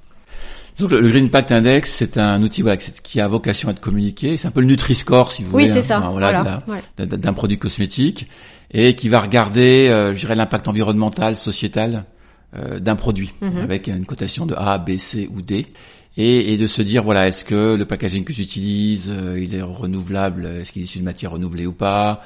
[0.78, 4.36] Donc le, Green Impact Index, c'est un outil voilà, qui a vocation à être communiqué.
[4.36, 7.06] C'est un peu le Nutri-Score, si vous Oui, voulez, hein, voilà, Ouais.
[7.06, 8.28] d'un produit cosmétique
[8.70, 12.04] et qui va regarder, euh, je dirais, l'impact environnemental, sociétal
[12.54, 13.56] euh, d'un produit Mhm.
[13.58, 15.66] avec une cotation de A, B, C ou D.
[16.18, 19.60] Et, et de se dire voilà est-ce que le packaging que j'utilise euh, il est
[19.62, 20.46] renouvelable?
[20.46, 22.22] Est-ce qu'il est issu de matière renouvelée ou pas?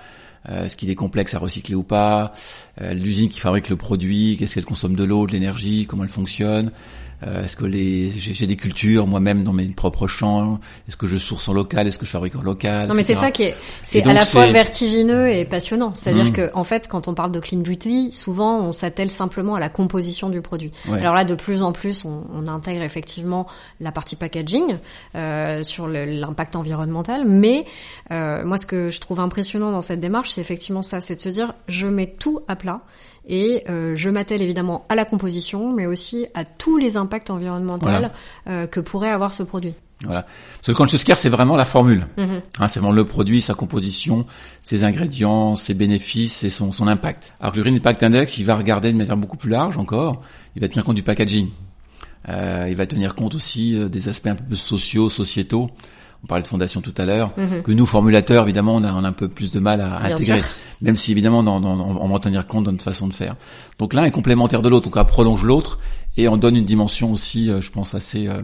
[0.49, 2.33] Euh, est-ce qu'il est complexe à recycler ou pas?
[2.81, 6.09] Euh, l'usine qui fabrique le produit qu'est-ce qu'elle consomme de l'eau de l'énergie comment elle
[6.11, 6.71] fonctionne?
[7.27, 10.59] Euh, est-ce que les j'ai des cultures moi-même dans mes propres champs?
[10.89, 11.87] Est-ce que je source en local?
[11.87, 12.89] Est-ce que je fabrique en local?
[12.89, 15.95] Non mais c'est ça qui est, c'est à la fois vertigineux et passionnant.
[15.95, 16.33] C'est-à-dire Mm.
[16.33, 19.69] que en fait, quand on parle de clean beauty, souvent on s'attelle simplement à la
[19.69, 20.71] composition du produit.
[20.89, 20.99] Ouais.
[20.99, 23.47] Alors là, de plus en plus, on, on intègre effectivement
[23.81, 24.77] la partie packaging
[25.15, 27.25] euh, sur l'impact environnemental.
[27.27, 27.67] Mais
[28.11, 31.21] euh, moi, ce que je trouve impressionnant dans cette démarche, c'est effectivement ça, c'est de
[31.21, 32.81] se dire, je mets tout à plat.
[33.33, 37.89] Et euh, je m'attelle évidemment à la composition, mais aussi à tous les impacts environnementaux
[37.89, 38.11] Voilà.
[38.49, 39.75] euh, que pourrait avoir ce produit.
[40.03, 40.23] Voilà.
[40.23, 42.09] Parce que le conscious care, c'est vraiment la formule.
[42.17, 42.41] Mhm.
[42.59, 44.27] Hein, c'est vraiment le produit, sa composition,
[44.65, 47.33] ses ingrédients, ses bénéfices et son, son impact.
[47.41, 50.23] Alors que le Green Impact Index, il va regarder de manière beaucoup plus large encore.
[50.57, 51.51] Il va tenir compte du packaging.
[52.29, 55.71] Euh, il va tenir compte aussi euh, des aspects un peu plus sociaux, sociétaux.
[56.23, 57.33] On parlait de fondation tout à l'heure.
[57.37, 57.63] Mhm.
[57.63, 60.15] Que nous, formulateurs, évidemment, on a, on a un peu plus de mal à Bien
[60.15, 60.43] intégrer.
[60.43, 60.49] sûr.
[60.83, 63.37] Même si, évidemment, on va en tenir compte dans notre façon de faire.
[63.79, 64.85] Donc l'un est complémentaire de l'autre.
[64.87, 65.79] Donc on prolonge l'autre
[66.17, 68.29] et on donne une dimension aussi, euh, je pense, assez...
[68.29, 68.43] euh,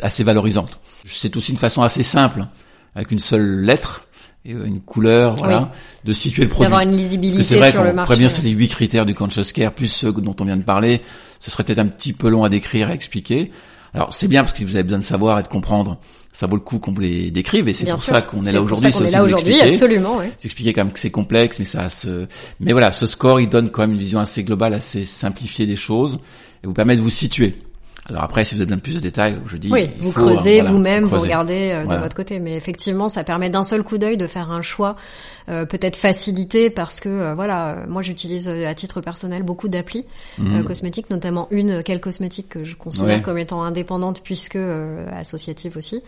[0.00, 0.78] assez valorisante.
[1.04, 2.46] C'est aussi une façon assez simple,
[2.94, 4.06] avec une seule lettre
[4.46, 5.72] et euh, une couleur, voilà,
[6.04, 6.64] de situer le produit.
[6.64, 8.16] D'avoir une Parce que lisibilité c'est vrai sur le marché.
[8.16, 11.02] bien sur les huit critères du conscious care, plus ceux dont on vient de parler,
[11.38, 13.50] ce serait peut-être un petit peu long à décrire, à expliquer.
[13.92, 15.98] Alors c'est bien parce que vous avez besoin de savoir et de comprendre,
[16.34, 18.52] ça vaut le coup qu'on vous les décrive et c'est pour ça qu'on est C'est
[18.52, 18.90] là pour aujourd'hui.
[18.92, 20.26] ça qu'on c'est est là aujourd'hui, absolument, oui.
[20.36, 22.26] C'est expliquer quand même que c'est complexe, mais ça se,
[22.58, 25.76] mais voilà, ce score, il donne quand même une vision assez globale, assez simplifiée des
[25.76, 26.18] choses,
[26.62, 27.54] et vous permet de vous situer.
[28.06, 29.70] Alors après, si vous avez besoin de plus de détails, je dis.
[29.72, 32.00] Oui, vous faut, creusez voilà, vous-même, vous regardez euh, de Voilà.
[32.02, 32.38] votre côté.
[32.38, 34.96] Mais effectivement, ça permet d'un seul coup d'œil de faire un choix
[35.48, 40.06] euh, peut-être facilité parce que euh, voilà, euh, moi j'utilise à titre personnel beaucoup d'applis
[40.40, 43.14] euh, cosmétiques, notamment une Quelle Cosmétique que je considère Mhm.
[43.16, 43.22] Ouais.
[43.22, 44.56] comme étant indépendante puisque
[45.12, 46.02] associative aussi.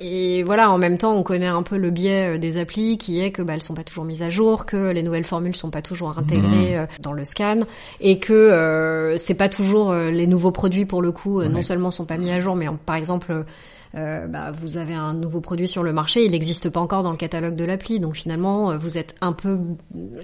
[0.00, 3.30] Et voilà, en même temps, on connaît un peu le biais des applis qui est
[3.30, 5.82] que bah, elles sont pas toujours mises à jour, que les nouvelles formules sont pas
[5.82, 6.86] toujours intégrées Mhm.
[7.00, 7.60] dans le scan
[8.00, 12.16] et que c'est pas toujours les nouveaux produits pour le coup non seulement sont pas
[12.16, 13.44] mis à jour, mais en- par exemple
[13.94, 17.10] euh, bah, vous avez un nouveau produit sur le marché, il n'existe pas encore dans
[17.10, 19.58] le catalogue de l'appli, donc finalement euh, vous êtes un peu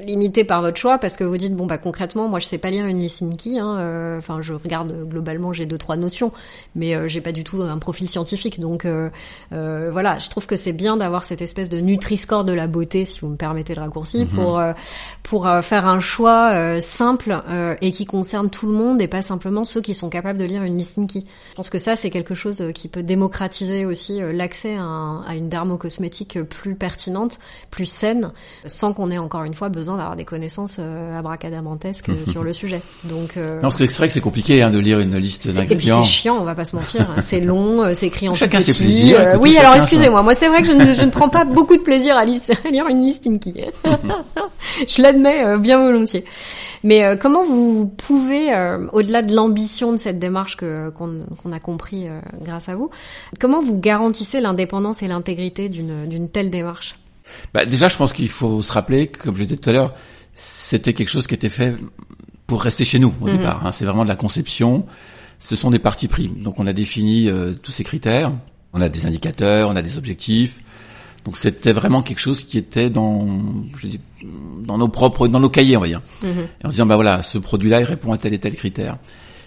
[0.01, 2.71] limité par votre choix parce que vous dites bon bah concrètement moi je sais pas
[2.71, 6.33] lire une listen key, hein, euh, enfin je regarde euh, globalement j'ai deux trois notions,
[6.75, 8.87] mais j'ai pas du tout un profil scientifique, donc
[9.51, 13.21] voilà je trouve que c'est bien d'avoir cette espèce de Nutri-Score de la beauté si
[13.21, 14.73] vous me permettez le raccourci pour euh,
[15.23, 17.41] pour euh, faire un choix simple
[17.81, 20.63] et qui concerne tout le monde et pas simplement ceux qui sont capables de lire
[20.63, 21.25] une listen key.
[21.51, 23.54] Je pense que ça c'est quelque chose qui peut démocratiser
[23.87, 27.39] aussi euh, l'accès à, un- à une dermocosmétique euh, plus pertinente,
[27.71, 28.33] plus saine,
[28.67, 32.53] sans qu'on ait encore une fois besoin d'avoir des connaissances euh, abracadabrantesques euh, sur le
[32.53, 32.81] sujet.
[33.05, 35.53] Donc euh, Non, c'est vrai que c'est compliqué hein, de lire une liste c'est- et
[35.53, 36.05] puis d'ingrédients.
[36.05, 37.07] c'est chiant, on va pas se mentir.
[37.21, 38.83] C'est long, c'est écrit en Chacun tout ses petit.
[38.85, 41.45] plaisirs, Euh, oui, alors excusez-moi, moi c'est vrai que je ne, je ne prends pas
[41.45, 43.71] beaucoup de plaisir à, lire une listing key.
[44.89, 46.25] je l'admets bien volontiers.
[46.83, 48.49] Mais comment vous pouvez,
[48.93, 52.07] au-delà de l'ambition de cette démarche que qu'on qu'on a compris
[52.43, 52.91] grâce à vous,
[53.45, 56.95] comment vous garantissez l'indépendance et l'intégrité d'une telle démarche?
[57.53, 59.93] Bah, déjà, je pense qu'il faut se rappeler, comme je disais tout à l'heure,
[60.35, 61.77] c'était quelque chose qui était fait
[62.47, 63.37] pour rester chez nous au Mhm.
[63.37, 63.67] départ.
[63.67, 63.73] hein.
[63.73, 64.87] C'est vraiment de la conception.
[65.41, 66.29] Ce sont des parties pris.
[66.29, 68.33] Donc, on a défini euh, tous ces critères.
[68.73, 70.63] On a des indicateurs, on a des objectifs.
[71.27, 73.27] Donc, c'était vraiment quelque chose qui était dans,
[73.79, 74.01] je dis,
[74.67, 76.01] dans nos propres, dans nos cahiers, on va dire.
[76.23, 76.27] Et
[76.65, 78.97] en se disant, bah voilà, ce produit-là, il répond à tel et tel critère.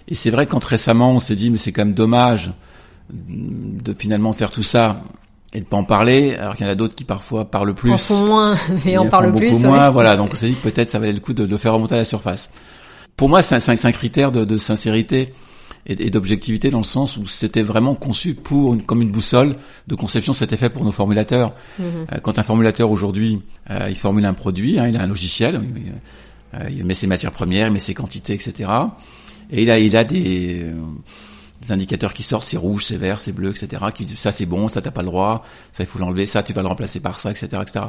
[0.07, 2.51] Et c'est vrai quand récemment, on s'est dit, mais c'est quand même dommage
[3.09, 5.01] de finalement faire tout ça
[5.53, 7.91] et de pas en parler, alors qu'il y en a d'autres qui parfois parlent plus.
[7.91, 9.63] En font moins, mais en Ils parle font plus.
[9.63, 10.17] moins, voilà.
[10.17, 11.97] Donc on s'est dit que peut-être ça valait le coup de le faire remonter à
[11.97, 12.49] la surface.
[13.15, 15.33] Pour moi, c'est un, critère de, de sincérité
[15.87, 19.55] et, d'objectivité dans le sens où c'était vraiment conçu pour une, comme une boussole
[19.87, 20.33] de conception.
[20.33, 21.53] C'était fait pour nos formulateurs.
[21.79, 21.85] Mhm.
[22.11, 23.41] Euh, quand un formulateur aujourd'hui,
[23.71, 25.93] euh, il formule un produit, hein, il a un logiciel, il,
[26.59, 28.69] euh, il met ses matières premières, il met ses quantités, etc.
[29.49, 30.65] Et il a, il a des,
[31.67, 33.83] des indicateurs qui sortent, c'est rouge, c'est vert, c'est bleu, etc.
[33.93, 36.41] Qui disent ça c'est bon, ça t'as pas le droit, ça il faut l'enlever, ça
[36.43, 37.85] tu vas le remplacer par ça, etc., etc.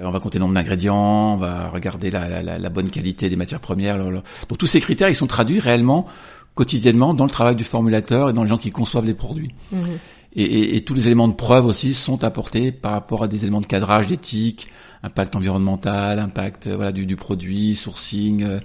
[0.00, 3.28] Euh, On va compter le nombre d'ingrédients, on va regarder la, la- la- bonne qualité
[3.28, 3.96] des matières premières.
[3.98, 6.06] le- le- Donc tous ces critères, ils sont traduits réellement
[6.54, 9.54] quotidiennement dans le travail du formulateur et dans les gens qui conçoivent les produits.
[9.72, 9.78] Mhm.
[10.34, 13.42] Et, et- et tous les éléments de preuve aussi sont apportés par rapport à des
[13.42, 14.68] éléments de cadrage, d'éthique,
[15.02, 18.42] impact environnemental, impact euh, voilà du, du produit, sourcing.
[18.42, 18.60] euh.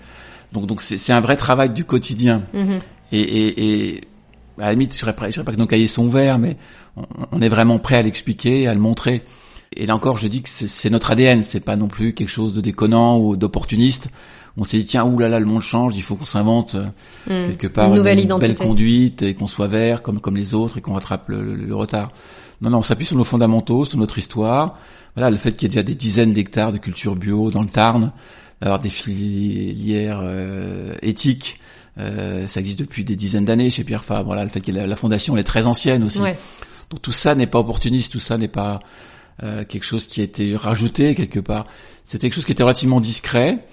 [0.51, 2.43] donc donc c'est un vrai travail du quotidien.
[3.11, 4.01] Et, et, et
[4.59, 6.57] à la limite, je dirais pas, je dirais pas que nos cahiers sont verts, mais
[6.97, 9.23] on, on est vraiment prêt à l'expliquer, à le montrer.
[9.75, 12.53] Et là encore, je dis que c'est notre ADN, c'est pas non plus quelque chose
[12.53, 14.09] de déconnant ou d'opportuniste.
[14.55, 16.85] On s'est dit tiens, oulala, là là, le monde change, il faut qu'on s'invente euh,
[17.27, 17.47] Mhm.
[17.47, 18.53] quelque part Une nouvelle belle identité.
[18.63, 21.75] conduite et qu'on soit vert comme comme les autres et qu'on rattrape le, le- le
[21.75, 22.11] retard.
[22.61, 24.77] Non, non, on s'appuie sur nos fondamentaux, sur notre histoire.
[25.15, 27.67] Voilà, le fait qu'il y ait déjà des dizaines d'hectares de culture bio dans le
[27.69, 28.11] Tarn,
[28.61, 31.59] d'avoir des filières euh, éthiques,
[31.99, 34.25] euh, ça existe depuis des dizaines d'années chez Pierre Fabre.
[34.25, 36.19] Voilà, le fait que la, la fondation elle est très ancienne aussi.
[36.19, 36.37] Ouais.
[36.89, 38.79] Donc tout ça n'est pas opportuniste, tout ça n'est pas
[39.43, 41.65] euh, quelque chose qui a été rajouté quelque part.
[42.03, 43.65] C'était quelque chose qui était relativement discret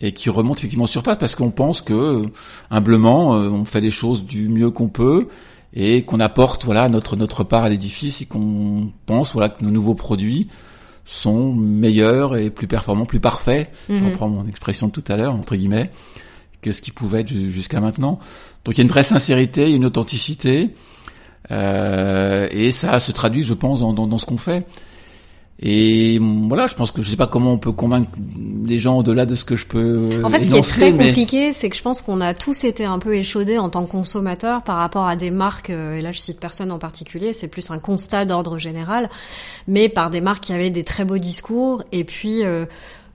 [0.00, 2.26] et qui remonte effectivement sur surface parce qu'on pense que euh,
[2.70, 5.28] humblement euh, on fait les choses du mieux qu'on peut
[5.74, 9.70] et qu'on apporte voilà notre notre part à l'édifice et qu'on pense voilà que nos
[9.70, 10.48] nouveaux produits
[11.04, 13.70] sont meilleurs et plus performants, plus parfaits.
[13.88, 14.06] Je Mhm.
[14.06, 15.90] reprends mon expression de tout à l'heure entre guillemets
[16.62, 18.18] que ce qui pouvait être ju- jusqu'à maintenant.
[18.64, 20.70] Donc il y a une vraie sincérité, il y a une authenticité.
[21.50, 24.64] Euh, et ça se traduit, je pense, dans, dans, dans ce qu'on fait.
[25.64, 28.10] Et voilà, je pense que je sais pas comment on peut convaincre
[28.66, 30.92] les gens au-delà de ce que je peux En fait, ce qui est énoncer, très
[30.92, 33.84] mais compliqué, c'est que je pense qu'on a tous été un peu échaudés en tant
[33.84, 37.32] que consommateurs par rapport à des marques, euh, et là je cite personne en particulier,
[37.32, 39.08] c'est plus un constat d'ordre général,
[39.68, 42.64] mais par des marques qui avaient des très beaux discours, et puis euh,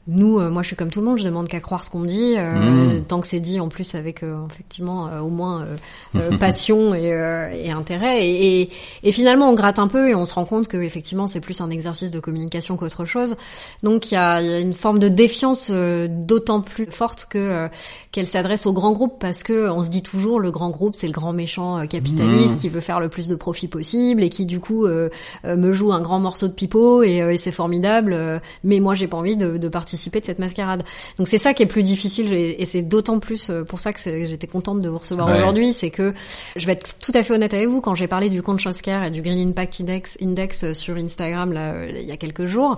[0.07, 2.03] nous, euh, moi je suis comme tout le monde, je demande qu'à croire ce qu'on
[2.03, 3.01] dit, euh, Mm.
[3.07, 5.65] tant que c'est dit en plus avec euh, effectivement euh, au moins
[6.39, 8.69] passion et, euh, et intérêt, et, et,
[9.03, 11.61] et finalement on gratte un peu et on se rend compte que effectivement c'est plus
[11.61, 13.35] un exercice de communication qu'autre chose.
[13.83, 17.37] Donc il y a, y a une forme de défiance euh, d'autant plus forte que
[17.37, 17.67] euh,
[18.11, 21.07] qu'elle s'adresse aux grands groupes parce que on se dit toujours le grand groupe c'est
[21.07, 22.57] le grand méchant capitaliste Mmh.
[22.57, 26.01] qui veut faire le plus de profit possible et qui du coup me joue un
[26.01, 28.13] grand morceau de pipeau et, euh, et c'est formidable.
[28.13, 30.83] euh, mais moi j'ai pas envie de, de participer participer de cette mascarade.
[31.17, 34.47] Donc c'est ça qui est plus difficile et c'est d'autant plus pour ça que j'étais
[34.47, 36.13] contente de vous recevoir aujourd'hui, c'est que
[36.55, 39.03] je vais être tout à fait honnête avec vous quand j'ai parlé du Conscious Care
[39.05, 42.77] et du Green Impact Index, Index sur Instagram là, il y a quelques jours.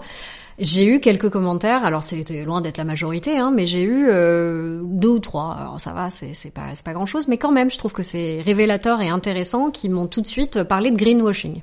[0.61, 4.81] J'ai eu quelques commentaires, alors c'était loin d'être la majorité, hein, mais j'ai eu euh,
[4.83, 5.55] deux ou trois.
[5.57, 7.93] Alors ça va, c'est c'est pas c'est pas grand chose, mais quand même, je trouve
[7.93, 11.61] que c'est révélateur et intéressant qui m'ont tout de suite parlé de greenwashing.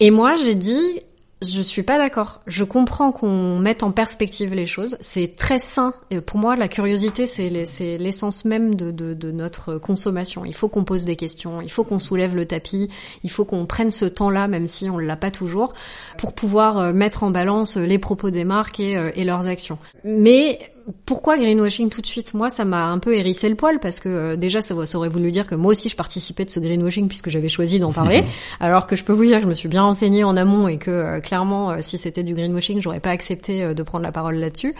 [0.00, 1.02] Et moi, j'ai dit,
[1.42, 2.40] je suis pas d'accord.
[2.46, 4.96] Je comprends qu'on mette en perspective les choses.
[5.00, 5.92] C'est très sain.
[6.10, 10.44] Et pour moi, la curiosité, c'est l'essence même de, notre consommation.
[10.44, 11.60] Il faut qu'on pose des questions.
[11.60, 12.88] Il faut qu'on soulève le tapis.
[13.22, 15.74] Il faut qu'on prenne ce temps-là, même si on l'a pas toujours,
[16.18, 19.78] pour pouvoir euh, mettre en balance les propos des marques et, euh, et leurs actions.
[20.04, 20.73] Mais
[21.06, 22.34] pourquoi greenwashing tout de suite?
[22.34, 25.08] Moi, ça m'a un peu hérissé le poil parce que euh, déjà, ça, ça, aurait
[25.08, 28.24] voulu dire que moi aussi, je participais de ce greenwashing puisque j'avais choisi d'en parler.
[28.60, 30.78] alors que je peux vous dire que je me suis bien renseignée en amont et
[30.78, 34.36] que euh, clairement, euh, si c'était du greenwashing, j'aurais pas accepté de prendre la parole
[34.36, 34.74] là-dessus.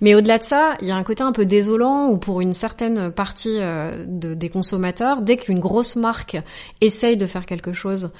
[0.00, 2.54] Mais au-delà de ça, il y a un côté un peu désolant où pour une
[2.54, 6.36] certaine partie de, des consommateurs, dès qu'une grosse marque
[6.80, 8.10] essaye de faire quelque chose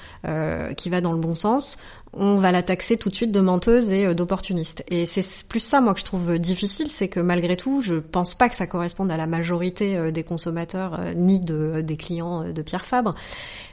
[0.77, 1.77] qui va dans le bon sens,
[2.13, 4.83] on va la taxer tout de suite de menteuse et euh, d'opportuniste.
[4.87, 8.33] Et c'est plus ça, moi, que je trouve difficile, c'est que malgré tout, je pense
[8.33, 12.51] pas que ça corresponde à la majorité euh, des consommateurs euh, ni de, des clients
[12.51, 13.15] de Pierre Fabre.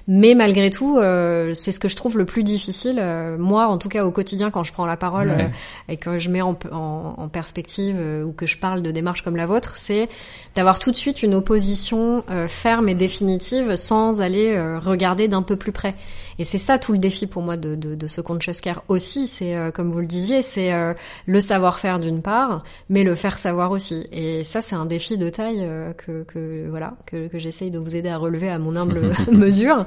[0.06, 0.98] Mais malgré tout,
[1.54, 3.02] c'est ce que je trouve le plus difficile,
[3.38, 5.34] moi, en tout cas au quotidien, quand je prends la parole
[5.88, 9.46] et que je mets en, en perspective ou que je parle de démarches comme la
[9.46, 10.10] vôtre, c'est
[10.54, 15.72] d'avoir tout de suite une opposition ferme et définitive sans aller regarder d'un peu plus
[15.72, 15.94] près.
[16.38, 19.26] Et c'est ça tout le défi pour moi de, de, de ce conscious care aussi.
[19.26, 20.94] C'est euh, comme vous le disiez, c'est euh,
[21.26, 24.06] le savoir-faire d'une part, mais le faire savoir aussi.
[24.12, 27.78] Et ça, c'est un défi de taille euh, que, que voilà que, que j'essaye de
[27.78, 29.84] vous aider à relever à mon humble mesure.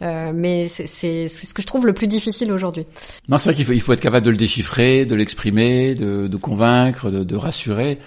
[0.00, 2.86] mais c'est ce que je trouve le plus difficile aujourd'hui.
[3.28, 6.26] Non, c'est vrai qu'il faut, il faut être capable de le déchiffrer, de l'exprimer, de,
[6.26, 7.98] de convaincre, de, de rassurer.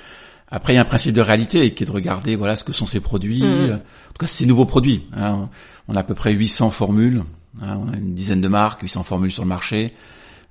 [0.50, 2.74] Après, il y a un principe de réalité qui est de regarder voilà ce que
[2.74, 3.42] sont ces produits.
[3.42, 3.74] Mm.
[3.74, 5.08] En tout cas, ces nouveaux produits.
[5.16, 5.50] Hein.
[5.88, 7.24] On a à peu près 800 formules
[7.62, 9.94] Hein, on a une dizaine de marques, 800 formules sur le marché.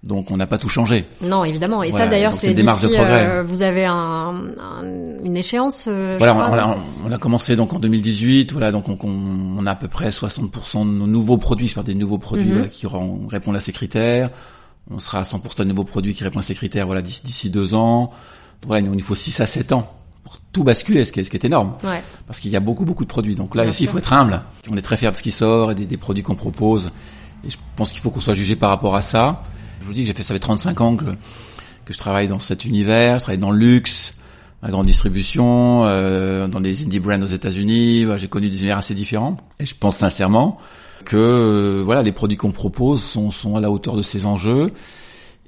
[0.03, 1.07] Donc on n'a pas tout changé.
[1.21, 1.83] Non, évidemment.
[1.85, 2.97] Et ça d'ailleurs, c'est d'ici.
[2.99, 4.35] Euh, vous avez un,
[5.23, 5.85] une échéance.
[5.87, 8.51] Euh, voilà, on, a, on, a, commencé donc en 2018.
[8.51, 11.95] Voilà, donc on, on a à peu près 60% de nos nouveaux produits, parle des
[11.95, 12.53] nouveaux produits mhm.
[12.53, 12.87] voilà, qui
[13.31, 14.31] répondent à ces critères.
[14.91, 16.87] On sera à 100% de nouveaux produits qui répondent à ces critères.
[16.87, 18.11] Voilà, d'ici deux ans.
[18.67, 19.89] voilà, il faut 6 à 7 ans
[20.33, 21.75] pour tout basculer, ce qui est, ce qui est énorme.
[21.85, 22.03] Ouais.
[22.27, 23.35] Parce qu'il y a beaucoup, beaucoup de produits.
[23.35, 24.43] Donc là aussi, il faut être humble.
[24.71, 26.91] On est très fiers de ce qui sort et des, des produits qu'on propose.
[27.45, 29.43] Et je pense qu'il faut qu'on soit jugé par rapport à ça.
[29.81, 32.39] Je vous dis que j'ai fait, ça fait 35 ans que, que je travaille dans
[32.39, 34.15] cet univers, je travaille dans le luxe,
[34.63, 38.07] la grande distribution, euh, dans des indie brands aux États-Unis.
[38.17, 39.37] J'ai connu des univers assez différents.
[39.59, 40.59] Et je pense sincèrement
[41.05, 44.73] que euh, voilà, les produits qu'on propose sont, sont à la hauteur de ces enjeux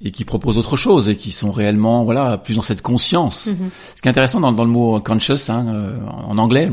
[0.04, 3.46] et qui proposent autre chose et qui sont réellement voilà plus dans cette conscience.
[3.46, 3.70] Mhm.
[3.96, 6.70] Ce qui est intéressant dans, dans le mot conscious hein, euh, en anglais,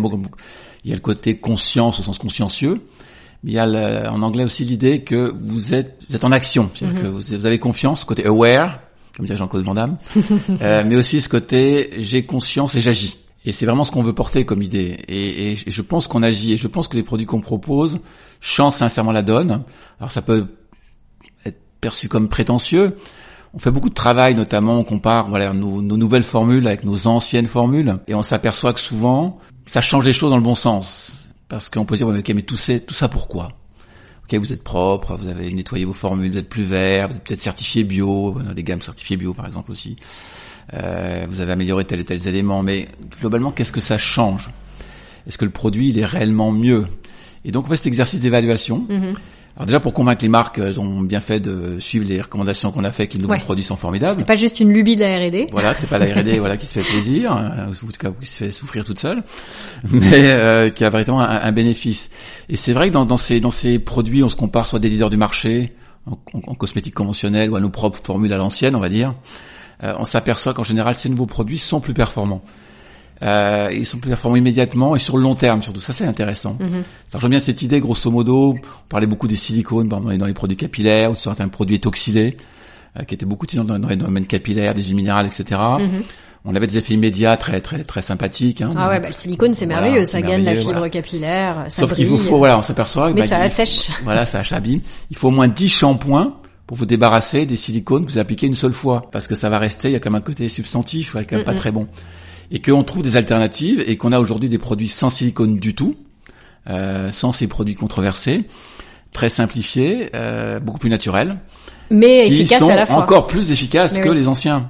[0.83, 2.81] il y a le côté conscience au sens consciencieux,
[3.43, 6.69] mais il y a en anglais aussi l'idée que vous êtes vous êtes en action,
[6.75, 7.03] c'est-à-dire mhm.
[7.03, 8.79] que vous, vous, avez confiance, côté aware,
[9.15, 9.97] comme dirait Jean-Claude Van Damme,
[10.61, 13.17] euh, mais aussi ce côté j'ai conscience et j'agis.
[13.43, 14.99] Et c'est vraiment ce qu'on veut porter comme idée.
[15.07, 16.53] Et, et je pense qu'on agit.
[16.53, 17.99] Et je pense que les produits qu'on propose
[18.39, 19.63] changent sincèrement la donne.
[19.99, 20.45] Alors ça peut
[21.43, 22.95] être perçu comme prétentieux,
[23.53, 27.47] on fait beaucoup de travail, notamment on compare voilà nos, nouvelles formules avec nos anciennes
[27.47, 31.69] formules, et on s'aperçoit que souvent ça change les choses dans le bon sens, parce
[31.69, 33.49] qu'on peut se dire ok mais tout, tout ça pourquoi?
[34.23, 37.23] Ok, vous êtes propre, vous avez nettoyé vos formules, vous êtes plus vert, vous êtes
[37.23, 39.97] peut-être certifié bio, on a des gammes certifiées bio par exemple aussi.
[40.73, 42.87] Euh, vous avez amélioré tel et tel élément, mais
[43.19, 44.49] globalement qu'est-ce que ça change?
[45.27, 46.87] Est-ce que le produit il est réellement mieux?
[47.43, 48.87] Et donc on fait cet exercice d'évaluation.
[48.89, 49.15] Mm-hmm.
[49.55, 52.83] Alors déjà pour convaincre les marques, elles ont bien fait de suivre les recommandations qu'on
[52.83, 54.19] a fait que les nouveaux produits sont formidables.
[54.19, 55.47] C'est pas juste une lubie de la R&D.
[55.51, 58.11] Voilà, c'est pas la R&D voilà qui se fait plaisir, euh, ou en tout cas
[58.19, 59.23] qui se fait souffrir toute seule,
[59.91, 62.09] mais euh, qui a véritablement un, bénéfice.
[62.47, 64.89] Et c'est vrai que dans, dans, ces dans ces produits, on se compare soit des
[64.89, 65.73] leaders du marché
[66.05, 69.13] en, en, cosmétique conventionnelle ou à nos propres formules à l'ancienne, on va dire.
[69.83, 72.41] Euh, on s'aperçoit qu'en général, ces nouveaux produits sont plus performants.
[73.23, 75.81] Euh, ils sont plus performants immédiatement et sur le long terme surtout.
[75.81, 76.57] Ça c'est intéressant.
[76.59, 76.83] Mm-hmm.
[77.07, 78.55] Ça rejoint bien cette idée, grosso modo.
[78.55, 81.75] On parlait beaucoup des silicones dans les, dans les produits capillaires ou de certains produits
[81.75, 82.37] étoxylés
[82.99, 85.43] euh, qui étaient beaucoup utilisés dans, les domaines capillaires, des huiles minérales, etc.
[85.51, 86.03] Mm-hmm.
[86.45, 88.61] On avait des effets immédiats très très très sympathiques.
[88.61, 91.93] Hein, ah ouais, bah, le silicone c'est merveilleux, ça gagne la fibre capillaire, ça Sauf
[91.93, 93.13] qu'il vous faut, voilà, on s'aperçoit.
[93.13, 93.89] Mais bah, ça assèche.
[94.03, 94.81] Voilà, ça achabille.
[95.11, 98.55] Il faut au moins 10 shampoings pour vous débarrasser des silicones que vous appliquez une
[98.55, 99.89] seule fois, parce que ça va rester.
[99.89, 101.87] Il y a comme un côté substantif, ouais, quand même pas très bon
[102.51, 105.95] et qu'on trouve des alternatives et qu'on a aujourd'hui des produits sans silicone du tout,
[106.69, 108.43] euh, sans ces produits controversés,
[109.11, 111.37] très simplifiés, euh, beaucoup plus naturels,
[111.89, 112.97] mais efficaces à la fois.
[113.03, 114.69] Encore plus efficaces que les anciens.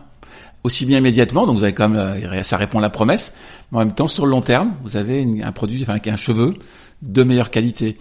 [0.64, 3.34] aussi bien immédiatement, donc vous avez quand même, euh, ça répond à la promesse,
[3.72, 6.16] mais en même temps, sur le long terme, vous avez une- un produit, enfin, un
[6.18, 6.54] cheveu
[7.02, 7.98] de meilleure qualité.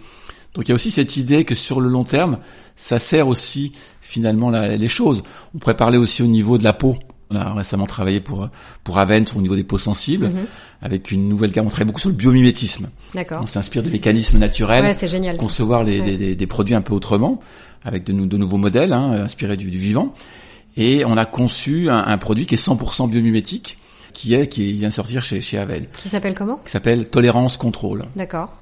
[0.53, 2.37] Donc il y a aussi cette idée que sur le long terme,
[2.75, 5.23] ça sert aussi finalement la- les choses.
[5.55, 6.97] On pourrait parler aussi au niveau de la peau.
[7.31, 8.49] On a récemment travaillé pour
[8.83, 10.45] pour Aven sur au niveau des peaux sensibles, Mhm.
[10.81, 11.65] avec une nouvelle gamme.
[11.65, 12.89] On travaille beaucoup sur le biomimétisme.
[13.15, 13.39] D'accord.
[13.43, 15.37] On s'inspire des mécanismes naturels Ouais, c'est génial.
[15.37, 16.05] concevoir les, Ouais.
[16.11, 17.39] des, des- des produits un peu autrement,
[17.83, 20.13] avec de, nou- de nouveaux modèles hein, inspirés du, du vivant.
[20.77, 23.77] Et on a conçu un, un produit qui est 100% biomimétique,
[24.13, 26.57] qui est qui vient de sortir chez chez Aven, Qui s'appelle comment?
[26.65, 28.03] Qui s'appelle Tolérance Contrôle.
[28.15, 28.57] D'accord.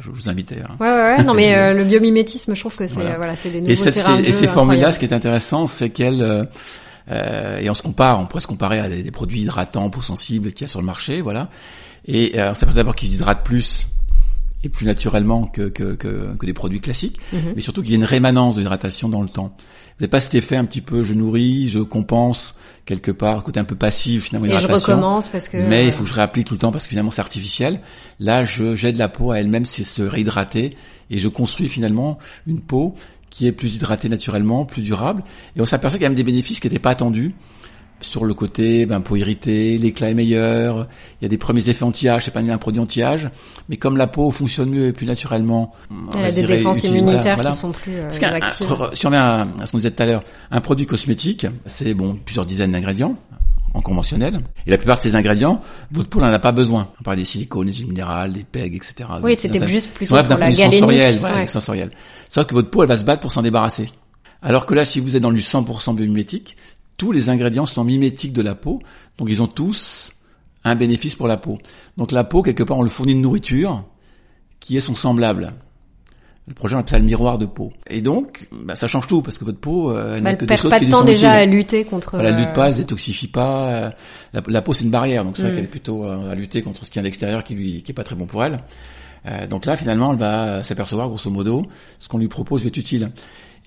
[0.00, 0.56] Je vous invitais.
[0.62, 0.74] hein.
[0.80, 1.22] Ouais, ouais, ouais.
[1.22, 3.10] Non, mais euh, le biomimétisme, je trouve que c'est Voilà.
[3.12, 5.68] euh, voilà, c'est des nouveaux Et, cette, terrains et ces formules-là, ce qui est intéressant,
[5.68, 6.44] c'est qu'elles euh,
[7.10, 10.00] euh, et on se compare, on pourrait se comparer à des, des produits hydratants, peau
[10.00, 11.48] sensible qu'il y a sur le marché, voilà.
[12.06, 13.88] Et euh, on s'aperçoit d'abord qu'ils hydratent plus
[14.64, 17.52] et plus naturellement que, que, que, que des produits classiques, Mhm.
[17.54, 19.54] mais surtout qu'il y a une rémanence de l'hydratation dans le temps.
[19.56, 22.54] Vous n'avez pas cet effet un petit peu je nourris, je compense
[22.84, 24.92] quelque part, côté un peu passif finalement Et je hydratation.
[24.94, 25.56] recommence parce que.
[25.56, 27.80] Mais il faut que je réapplique tout le temps parce que finalement c'est artificiel.
[28.18, 30.76] Là, je j'aide la peau à elle-même c'est se réhydrater
[31.10, 32.94] et je construis finalement une peau
[33.36, 35.22] qui est plus hydratée naturellement, plus durable.
[35.56, 37.34] Et on s'aperçoit qu'il y a même des bénéfices qui n'étaient pas attendus.
[38.00, 40.86] Sur le côté ben, peau irritée, l'éclat est meilleur,
[41.20, 43.30] il y a des premiers effets anti-âge, c'est pas un produit anti-âge,
[43.70, 45.72] mais comme la peau fonctionne mieux et plus naturellement,
[46.14, 47.50] Elle a des dirais, défenses immunitaires voilà.
[47.52, 48.50] qui sont plus euh, Parce un-
[48.94, 51.94] si on revient à, à ce qu'on disait tout à l'heure, un produit cosmétique, c'est
[51.94, 53.16] bon plusieurs dizaines d'ingrédients
[53.76, 54.40] en conventionnel.
[54.66, 55.60] Et la plupart de ces ingrédients,
[55.92, 56.88] votre peau n'en a pas besoin.
[56.98, 59.08] On parle des silicones, des minérales, des PEG, etc.
[59.22, 61.46] Oui, c'était juste plus pour la sensoriel, voilà, Ouais.
[61.46, 61.90] sensoriel.
[62.30, 63.90] Sauf que votre peau, elle va se battre pour s'en débarrasser.
[64.42, 66.56] Alors que là, si vous êtes dans du 100% biomimétique,
[66.96, 68.80] tous les ingrédients sont mimétiques de la peau,
[69.18, 70.12] donc ils ont tous
[70.64, 71.58] un bénéfice pour la peau.
[71.98, 73.84] Donc la peau, quelque part, on le fournit de nourriture
[74.58, 75.52] qui est son semblable.
[76.48, 77.72] Le projet, on appelle ça le miroir de peau.
[77.90, 80.36] Et donc, bah, ça change tout, parce que votre peau, euh, elle Bah, n'a elle
[80.36, 82.10] que des perd choses pas de temps déjà à lutter contre.
[82.12, 83.66] Voilà, elle euh, lutte pas, elle se détoxifie pas.
[83.66, 83.90] euh,
[84.32, 85.54] La, la peau, c'est une barrière, donc c'est vrai Mm.
[85.56, 87.90] qu'elle est plutôt euh, à lutter contre ce qui vient de l'extérieur qui lui, qui
[87.90, 88.60] est pas très bon pour elle.
[89.26, 91.66] Euh, donc là, finalement, elle va s'apercevoir, grosso modo,
[91.98, 93.10] ce qu'on lui propose est utile.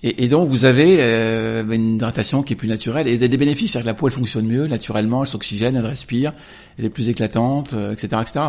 [0.02, 3.72] Et, et donc, vous avez euh, une hydratation qui est plus naturelle et des bénéfices.
[3.72, 6.32] C'est-à-dire que la peau, elle fonctionne mieux, naturellement, elle s'oxygène, elle respire,
[6.78, 8.40] elle est plus éclatante, euh, etc., etc.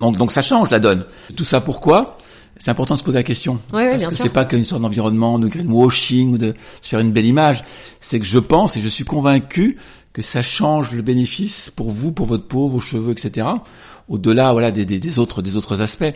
[0.00, 1.06] Donc, donc ça change la donne.
[1.34, 2.18] Tout ça pourquoi?
[2.60, 3.54] C'est important de se poser la question.
[3.72, 7.00] Ouais, Parce bien que c'est pas qu'une sorte d'environnement, de greenwashing ou de se faire
[7.00, 7.64] une belle image.
[8.00, 9.78] C'est que je pense et je suis convaincu
[10.12, 13.46] que ça change le bénéfice pour vous, pour votre peau, vos cheveux, etc.
[14.08, 16.12] Au-delà, voilà, des, des, des autres, des autres aspects.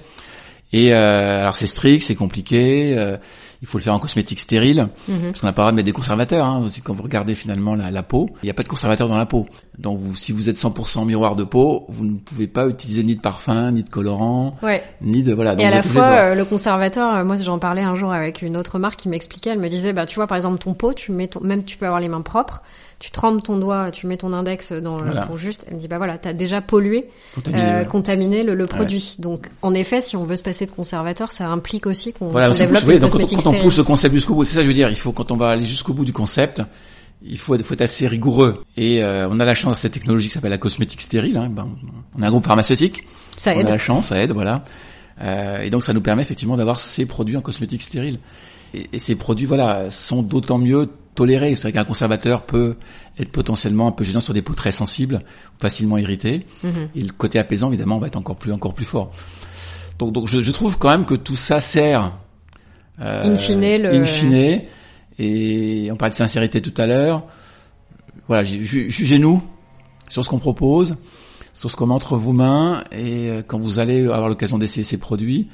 [0.72, 2.95] Et euh, alors c'est strict, c'est compliqué.
[2.97, 3.16] euh,
[3.64, 5.28] il faut le faire en cosmétique stérile, Mhm.
[5.28, 6.44] parce qu'on n'a pas le droit de mettre des conservateurs.
[6.44, 9.08] Hein, aussi, quand vous regardez finalement la, la peau, il n'y a pas de conservateur
[9.08, 9.46] dans la peau.
[9.78, 13.16] Donc vous, si vous êtes 100% miroir de peau, vous ne pouvez pas utiliser ni
[13.16, 14.82] de parfum, ni de colorant, Ouais.
[15.00, 15.54] ni de voilà.
[15.58, 18.42] Et à la de fois, euh, le conservateur, euh, moi j'en parlais un jour avec
[18.42, 20.92] une autre marque qui m'expliquait, elle me disait, bah tu vois par exemple ton pot,
[20.92, 22.60] tu mets ton, même tu peux avoir les mains propres,
[23.05, 25.26] tu trempes ton doigt, tu mets ton index dans le Voilà.
[25.26, 27.86] pour juste, elle me dit bah voilà, t'as déjà pollué, Contaminé, euh, ouais.
[27.86, 29.16] contaminé le, le produit.
[29.18, 32.48] Donc en effet, si on veut se passer de conservateur, ça implique aussi qu'on Voilà,
[32.48, 34.64] aussi, développe une donc quand, on- quand pousse le concept jusqu'au bout, c'est ça que
[34.64, 34.88] je veux dire.
[34.88, 36.62] Il faut quand on va aller jusqu'au bout du concept,
[37.22, 38.62] il faut, être- faut être assez rigoureux.
[38.78, 41.36] Et euh, on a la chance cette technologie qui s'appelle la cosmétique stérile.
[41.36, 41.50] Hein.
[41.50, 41.68] Ben,
[42.18, 43.05] on a un groupe pharmaceutique.
[43.36, 43.66] Ça on aide.
[43.66, 44.62] a la chance, ça aide, voilà.
[45.22, 48.18] Euh, et donc ça nous permet effectivement d'avoir ces produits en cosmétique stérile.
[48.72, 51.54] Et, et ces produits, voilà, sont d'autant mieux tolérés.
[51.54, 52.76] C'est vrai qu'un conservateur peut
[53.18, 55.22] être potentiellement un peu gênant sur des peaux très sensibles,
[55.60, 56.46] facilement irritées.
[56.62, 56.88] Mhm.
[56.94, 59.10] Et le côté apaisant, évidemment, va être encore plus, encore plus fort.
[59.98, 62.12] Donc, donc je, je trouve quand même que tout ça sert.
[63.00, 64.62] Euh, In fine, le- in fine.
[65.18, 67.22] Et on parlait de sincérité tout à l'heure.
[68.26, 69.42] Voilà, ju- ju- jugez-nous
[70.08, 70.96] sur ce qu'on propose,
[71.54, 74.82] sur ce qu'on met entre vos mains, et euh, quand vous allez avoir l'occasion d'essayer
[74.82, 75.48] ces produits,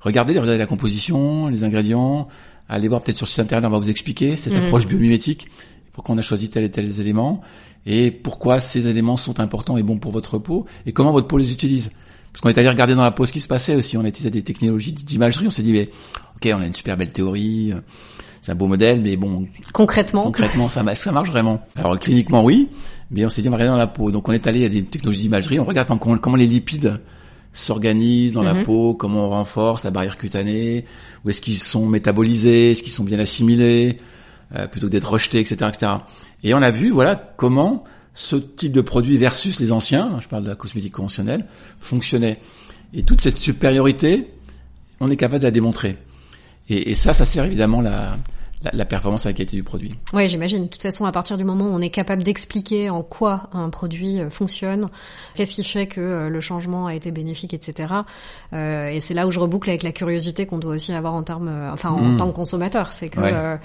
[0.00, 2.28] regardez, regardez la composition, les ingrédients,
[2.68, 4.64] allez voir peut-être sur le site internet, on va vous expliquer cette Mhm.
[4.64, 5.48] approche biomimétique,
[5.92, 7.40] pourquoi on a choisi tel et tel éléments,
[7.86, 11.38] et pourquoi ces éléments sont importants et bons pour votre peau, et comment votre peau
[11.38, 11.90] les utilise.
[12.32, 14.08] Parce qu'on est allé regarder dans la peau ce qui se passait aussi, on a
[14.08, 15.88] utilisé des technologies d'imagerie, on s'est dit, mais,
[16.36, 17.80] ok, on a une super belle théorie, euh,
[18.42, 20.22] c'est un beau modèle, mais bon, Concrètement.
[20.24, 21.60] concrètement, ça, ça marche vraiment.
[21.76, 22.68] Alors cliniquement, oui,
[23.10, 24.10] mais on s'est dit, on va regarder dans la peau.
[24.10, 27.00] Donc on est allé à des technologies d'imagerie, on regarde comment, comment les lipides
[27.56, 28.62] s'organisent dans la Mhm.
[28.64, 30.84] peau, comment on renforce la barrière cutanée,
[31.24, 33.98] où est-ce qu'ils sont métabolisés, est-ce qu'ils sont bien assimilés,
[34.54, 35.92] euh, plutôt que d'être rejetés, etc., etc.
[36.44, 37.82] Et on a vu, voilà, comment
[38.14, 41.46] ce type de produit versus les anciens, je parle de la cosmétique conventionnelle,
[41.80, 42.38] fonctionnait.
[42.94, 44.28] Et toute cette supériorité,
[45.00, 45.96] on est capable de la démontrer.
[46.68, 48.16] Et, et ça, ça sert évidemment la,
[48.62, 49.94] la, la performance et la qualité du produit.
[50.12, 50.64] Oui, j'imagine.
[50.64, 53.68] De toute façon, à partir du moment où on est capable d'expliquer en quoi un
[53.70, 54.88] produit euh, fonctionne,
[55.34, 57.92] qu'est-ce qui fait que euh, le changement a été bénéfique, etc.
[58.52, 61.22] Euh, et c'est là où je reboucle avec la curiosité qu'on doit aussi avoir en
[61.22, 62.16] termes, euh, enfin, en Mm.
[62.16, 62.92] tant que consommateur.
[62.92, 63.32] C'est que, Ouais.
[63.34, 63.56] euh,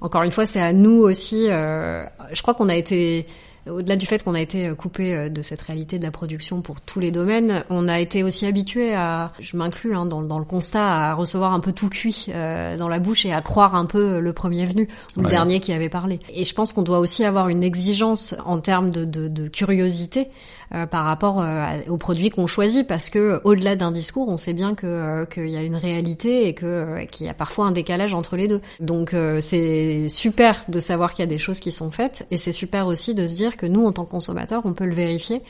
[0.00, 1.46] encore une fois, c'est à nous aussi.
[1.48, 3.26] euh, je crois qu'on a été
[3.68, 7.00] au-delà du fait qu'on a été coupé de cette réalité de la production pour tous
[7.00, 10.84] les domaines, on a été aussi habitué à, je m'inclus hein, dans, dans, le constat,
[10.84, 14.20] à recevoir un peu tout cuit euh, dans la bouche et à croire un peu
[14.20, 16.20] le premier venu ou le dernier qui avait parlé.
[16.32, 20.28] Et je pense qu'on doit aussi avoir une exigence en termes de, de, de curiosité
[20.72, 24.52] euh, par rapport euh, aux produits qu'on choisit, parce que au-delà d'un discours, on sait
[24.52, 28.14] bien que qu'il y a une réalité et que qu'il y a parfois un décalage
[28.14, 28.60] entre les deux.
[28.78, 32.52] Donc c'est super de savoir qu'il y a des choses qui sont faites, et c'est
[32.52, 35.42] super aussi de se dire que nous, en tant que consommateurs, on peut le vérifier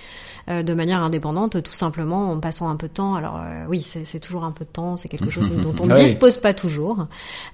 [0.49, 3.15] euh, de manière indépendante, tout simplement en passant un peu de temps.
[3.15, 5.95] Alors euh, oui, c'est toujours un peu de temps, c'est quelque chose dont on ne
[5.95, 7.07] dispose pas toujours,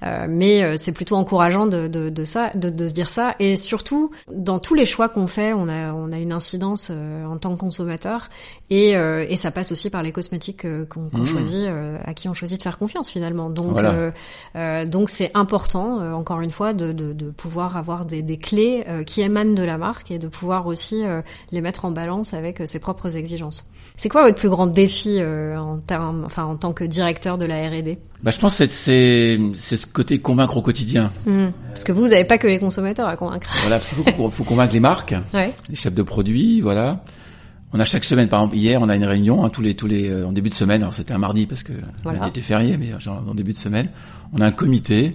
[0.02, 3.34] euh, mais c'est plutôt encourageant de, de, de ça, de, de, se dire ça.
[3.38, 7.36] Et surtout, dans tous les choix qu'on fait, on a, on a une incidence en
[7.38, 8.28] tant que consommateur,
[8.70, 11.26] et, et ça passe aussi par les cosmétiques qu'on mmh.
[11.26, 11.66] choisit,
[12.04, 13.50] à qui on choisit de faire confiance finalement.
[13.50, 13.76] Donc
[14.86, 19.20] donc c'est important, encore une fois, de, de, de pouvoir avoir des, des clés qui
[19.22, 21.02] émanent de la marque et de pouvoir aussi
[21.52, 23.64] les mettre en balance avec ses propres exigences.
[23.96, 27.46] C'est quoi votre plus grand défi euh, en termes, enfin en tant que directeur de
[27.46, 31.10] la R&D bah, je pense que c'est c'est ce côté convaincre au quotidien.
[31.26, 31.46] Mmh.
[31.68, 33.48] Parce que vous, vous n'avez pas que les consommateurs à convaincre.
[33.60, 35.50] Voilà, parce qu'il faut, faut, convaincre les marques, ouais.
[35.68, 37.04] les chefs de produits, voilà.
[37.72, 39.86] On a chaque semaine, par exemple, hier, on a une réunion hein, tous les tous
[39.86, 40.82] les euh, en début de semaine.
[40.82, 41.72] Alors c'était un mardi parce que
[42.02, 42.26] voilà.
[42.26, 43.88] était férié, mais genre, en début de semaine,
[44.32, 45.14] on a un comité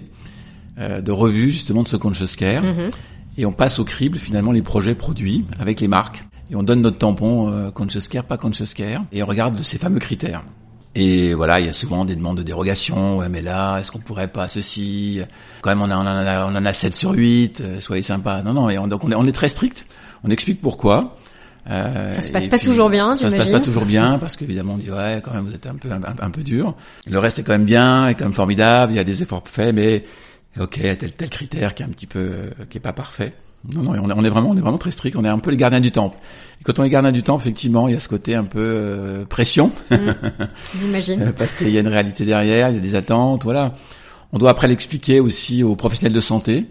[0.78, 2.62] euh, de revue justement de ce conscious care.
[2.62, 2.90] Mmh.
[3.38, 6.82] Et on passe au crible finalement les projets produits avec les marques et on donne
[6.82, 10.42] notre tampon euh, conscious care, pas conscious care, et on regarde ces fameux critères.
[10.94, 13.16] Et voilà, il y a souvent des demandes de dérogation.
[13.18, 15.22] Ouais, mais là, est-ce qu'on pourrait pas ceci?
[15.62, 17.60] Quand même, on, a, on, en a, on en a 7 sur 8.
[17.62, 18.42] Euh, soyez sympa.
[18.42, 18.68] Non, non.
[18.68, 19.86] Et donc on est, on est très strict.
[20.22, 21.16] On explique pourquoi.
[21.70, 24.74] Euh, ça se passe pas toujours bien, Ça se passe pas toujours bien parce qu'évidemment
[24.74, 26.74] on dit ouais, quand même vous êtes un peu un, peu dur.
[27.08, 28.92] Le reste est quand même bien, est quand même formidable.
[28.92, 30.04] Il y a des efforts faits, mais
[30.60, 33.34] ok, tel tel critère qui est un petit peu euh, qui est pas parfait.
[33.70, 35.16] Non, non, on est, on est, vraiment, on est vraiment très strict.
[35.16, 36.18] On est un peu les gardiens du temple.
[36.60, 38.60] Et quand on est gardien du temple, effectivement, il y a ce côté un peu
[38.60, 39.70] euh, pression.
[39.90, 39.96] Mmh,
[40.80, 41.22] j'imagine.
[41.22, 43.74] Euh, parce qu'il y a une réalité derrière, il y a des attentes, voilà.
[44.32, 46.66] On doit après l'expliquer aussi aux professionnels de santé.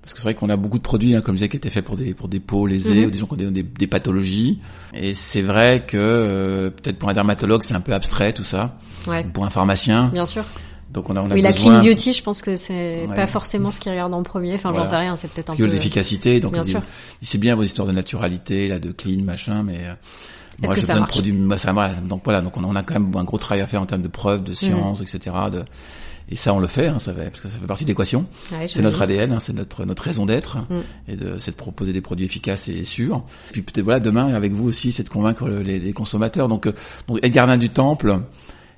[0.00, 1.70] Parce que c'est vrai qu'on a beaucoup de produits, hein, comme je disais, qui étaient
[1.70, 3.06] faits pour des pour des peaux lésées mmh.
[3.06, 4.58] ou des gens qui ont des, des, pathologies.
[4.94, 8.78] Et c'est vrai que euh, peut-être pour un dermatologue, c'est un peu abstrait tout ça.
[9.06, 9.24] Ouais.
[9.32, 10.08] Pour un pharmacien.
[10.08, 10.44] Bien sûr.
[10.92, 13.70] Donc on a, on a oui, la clean beauty, je pense que c'est pas forcément
[13.70, 14.54] ce qui regarde en premier.
[14.54, 15.64] Enfin, j'en sais rien, c'est peut-être un peu.
[15.64, 16.56] l'efficacité, donc
[17.22, 19.94] c'est bien vos histoires de naturalité, là, de clean, machin, mais euh,
[20.62, 21.72] moi je donne produit, moi, ça
[22.02, 24.08] Donc voilà, donc on a, quand même un gros travail à faire en termes de
[24.08, 25.04] preuves, de sciences, mm.
[25.04, 25.36] etc.
[25.50, 25.64] De,
[26.28, 28.26] et ça, on le fait, hein, ça fait, parce que ça fait partie de l'équation.
[28.68, 30.64] c'est notre ADN, hein, c'est notre notre raison d'être, mm.
[31.08, 33.24] et de, c'est de proposer des produits efficaces et sûrs.
[33.52, 36.48] Puis peut-être voilà, demain avec vous aussi, c'est de convaincre les, les consommateurs.
[36.48, 36.74] Donc, euh,
[37.08, 37.20] donc
[37.58, 38.20] du temple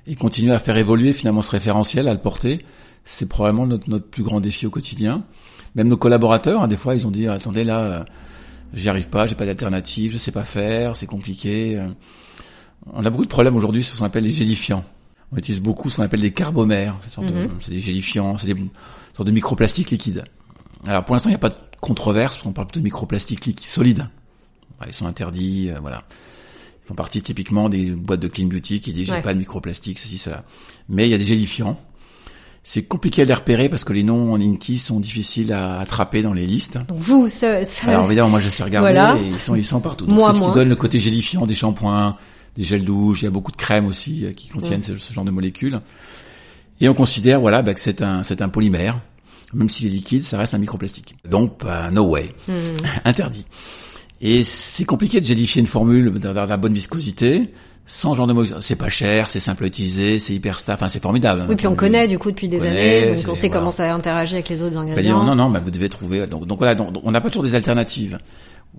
[0.07, 2.65] et continuer à faire évoluer finalement ce référentiel, à le porter,
[3.05, 5.23] c'est probablement notre, notre plus grand défi au quotidien.
[5.75, 8.03] Même nos collaborateurs, hein, des fois, ils ont dit attendez là, euh,
[8.73, 11.77] j'y arrive pas, j'ai pas d'alternative, je sais pas faire, c'est compliqué.
[11.77, 11.87] Euh.
[12.93, 14.83] On a beaucoup de problèmes aujourd'hui sur ce qu'on appelle les gélifiants.
[15.31, 17.49] On utilise beaucoup ce qu'on appelle des carbomères, mhm.
[17.59, 18.55] c'est des gélifiants, c'est des
[19.15, 20.23] sortes de microplastiques liquides.
[20.85, 23.67] Alors pour l'instant, il n'y a pas de controverse, on parle plutôt de microplastiques liquides
[23.67, 24.07] solides.
[24.85, 26.03] Ils sont interdits, euh, voilà
[26.85, 30.17] font partie typiquement des boîtes de clean beauty qui disent j'ai pas de microplastique, ceci,
[30.17, 30.43] cela.
[30.87, 31.77] Mais il y a des gélifiants.
[32.63, 36.23] C'est compliqué à les repérer parce que les noms en Inky sont difficiles à attraper
[36.23, 36.79] dans les listes.
[36.87, 37.89] Donc vous, ça, ça...
[37.89, 40.07] Alors évidemment, moi je sais regarder et ils sont, ils sont partout.
[40.07, 42.17] Donc c'est ce qui donne le côté gélifiant des shampoings,
[42.55, 43.21] des gels douche.
[43.21, 45.79] Il y a beaucoup de crèmes aussi euh, qui contiennent ce, genre de molécules.
[46.81, 48.99] Et on considère, voilà, bah, que c'est un, c'est un polymère.
[49.53, 51.15] Même s'il est liquide, ça reste un microplastique.
[51.29, 52.31] Donc, bah, no way.
[52.47, 52.77] Hmm.
[53.05, 53.45] Interdit.
[54.21, 57.51] Et c'est compliqué de gélifier une formule d'avoir la bonne viscosité
[57.85, 58.45] sans genre de mots.
[58.61, 61.45] C'est pas cher, c'est simple à utiliser, c'est hyper stable, enfin c'est formidable.
[61.47, 64.35] Oui, puis on connaît du coup depuis des années, donc on sait comment ça interagit
[64.35, 65.23] avec les autres ingrédients.
[65.23, 66.25] non, non, bah, vous devez trouver.
[66.27, 68.17] Donc, donc voilà, donc, on n'a pas toujours des alternatives.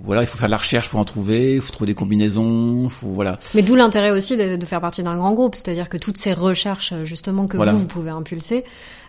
[0.03, 2.87] Voilà, il faut faire de la recherche pour en trouver, il faut trouver des combinaisons,
[2.91, 3.39] faut voilà.
[3.55, 6.35] Mais d'où l'intérêt aussi de, de, faire partie d'un grand groupe, c'est-à-dire que toutes ces
[6.35, 8.65] recherches justement que vous vous pouvez impulser,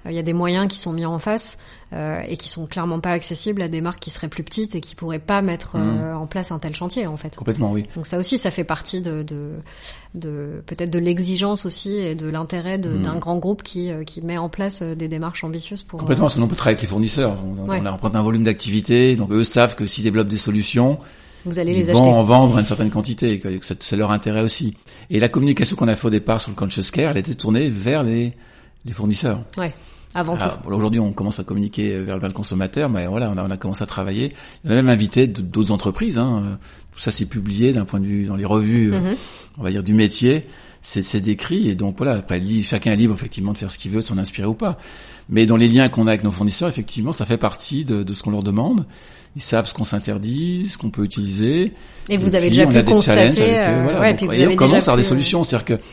[0.06, 1.58] il y a des moyens qui sont mis en face
[1.94, 4.82] euh, et qui sont clairement pas accessibles à des marques qui seraient plus petites et
[4.82, 6.00] qui pourraient pas mettre mmh.
[6.00, 7.36] euh, en place un tel chantier en fait.
[7.36, 7.86] Complètement, oui.
[7.96, 9.52] Donc ça aussi, ça fait partie de, de,
[10.16, 13.02] de peut-être de l'exigence aussi et de l'intérêt mmh.
[13.02, 16.00] d'un grand groupe qui, euh, qui met en place des démarches ambitieuses pour.
[16.00, 17.38] Complètement, parce que peut travailler avec les fournisseurs.
[17.44, 21.00] On, on a un volume d'activité, donc eux savent que s'ils développent des solutions,
[21.46, 24.76] vous allez les ils vont en vendre une certaine quantité, que c'est leur intérêt aussi.
[25.10, 27.70] Et la communication qu'on a fait au départ sur le conscious care, elle était tournée
[27.70, 28.34] vers les,
[28.86, 29.44] les fournisseurs.
[29.58, 29.74] Ouais.
[30.16, 30.46] avant tout.
[30.68, 33.58] Aujourd'hui, on commence à communiquer vers, vers le consommateur, mais voilà, on a, on a
[33.58, 34.34] commencé à travailler.
[34.66, 36.18] On a même invité d'autres entreprises.
[36.18, 36.58] Hein.
[36.94, 39.16] Tout ça, c'est publié d'un point de vue dans les revues, Mhm.
[39.60, 40.46] on va dire du métier.
[40.82, 42.14] C'est décrit et donc voilà.
[42.14, 44.78] Après, chacun est libre effectivement de faire ce qu'il veut, de s'en inspirer ou pas.
[45.28, 48.14] Mais dans les liens qu'on a avec nos fournisseurs, effectivement, ça fait partie de, de
[48.14, 48.86] ce qu'on leur demande.
[49.36, 51.74] Ils savent ce qu'on s'interdit, ce qu'on peut utiliser.
[52.08, 54.00] Et vous avez puis, déjà on pu constater, avec euh, voilà.
[54.00, 55.44] ouais, Donc, puis vous et avez on commence à avoir des pu, euh, solutions.
[55.44, 55.84] C'est-à-dire que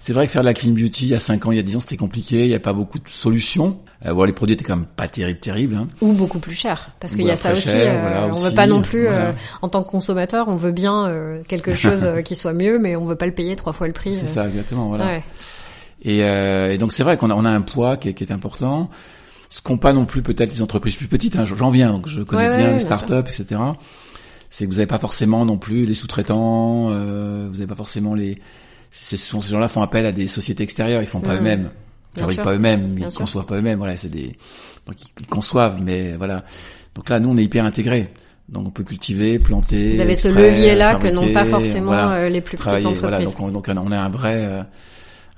[0.00, 1.58] c'est vrai que faire de la clean beauty il y a 5 ans, il y
[1.58, 2.44] a 10 ans, c'était compliqué.
[2.44, 3.80] Il n'y a pas beaucoup de solutions.
[4.06, 5.74] Euh, les produits étaient quand même pas terribles, terribles.
[5.74, 5.88] Hein.
[6.00, 7.68] Ou beaucoup plus cher, parce qu'il y a ça aussi.
[7.68, 9.26] cher, euh, voilà, on aussi, veut pas non plus, voilà.
[9.26, 12.94] euh, en tant que consommateur, on veut bien euh, quelque chose qui soit mieux, mais
[12.94, 14.14] on veut pas le payer trois fois le prix.
[14.14, 14.86] C'est ça, exactement.
[14.88, 15.04] Voilà.
[15.06, 15.24] Ouais.
[16.02, 18.30] Et, et donc c'est vrai qu'on a, on a un poids qui est, qui est
[18.30, 18.88] important.
[19.50, 21.34] Ce qu'ont pas non plus peut-être les entreprises plus petites.
[21.34, 23.60] Hein, J'en viens, donc je connais Ouais, bien ouais, les bien startups, etc.
[24.50, 26.90] C'est que vous n'avez pas forcément non plus les sous-traitants.
[26.90, 28.38] Vous n'avez pas forcément les.
[28.90, 31.02] Ce sont ces gens-là font appel à des sociétés extérieures.
[31.02, 31.38] Ils font pas Mhm.
[31.40, 31.70] eux-mêmes.
[32.16, 32.44] Ils fabriquent sûr.
[32.44, 32.96] pas eux-mêmes.
[32.98, 33.20] Ils sûr.
[33.20, 33.78] conçoivent pas eux-mêmes.
[33.78, 34.36] Voilà, c'est des.
[34.86, 36.44] Donc ils, conçoivent, mais voilà.
[36.94, 38.08] Donc là, nous, on est hyper intégrés.
[38.48, 39.94] Donc on peut cultiver, planter.
[39.94, 43.00] Vous avez ce extraire, levier-là que n'ont pas forcément voilà euh, les plus petites entreprises.
[43.00, 44.62] Voilà, donc on, donc on a un vrai euh,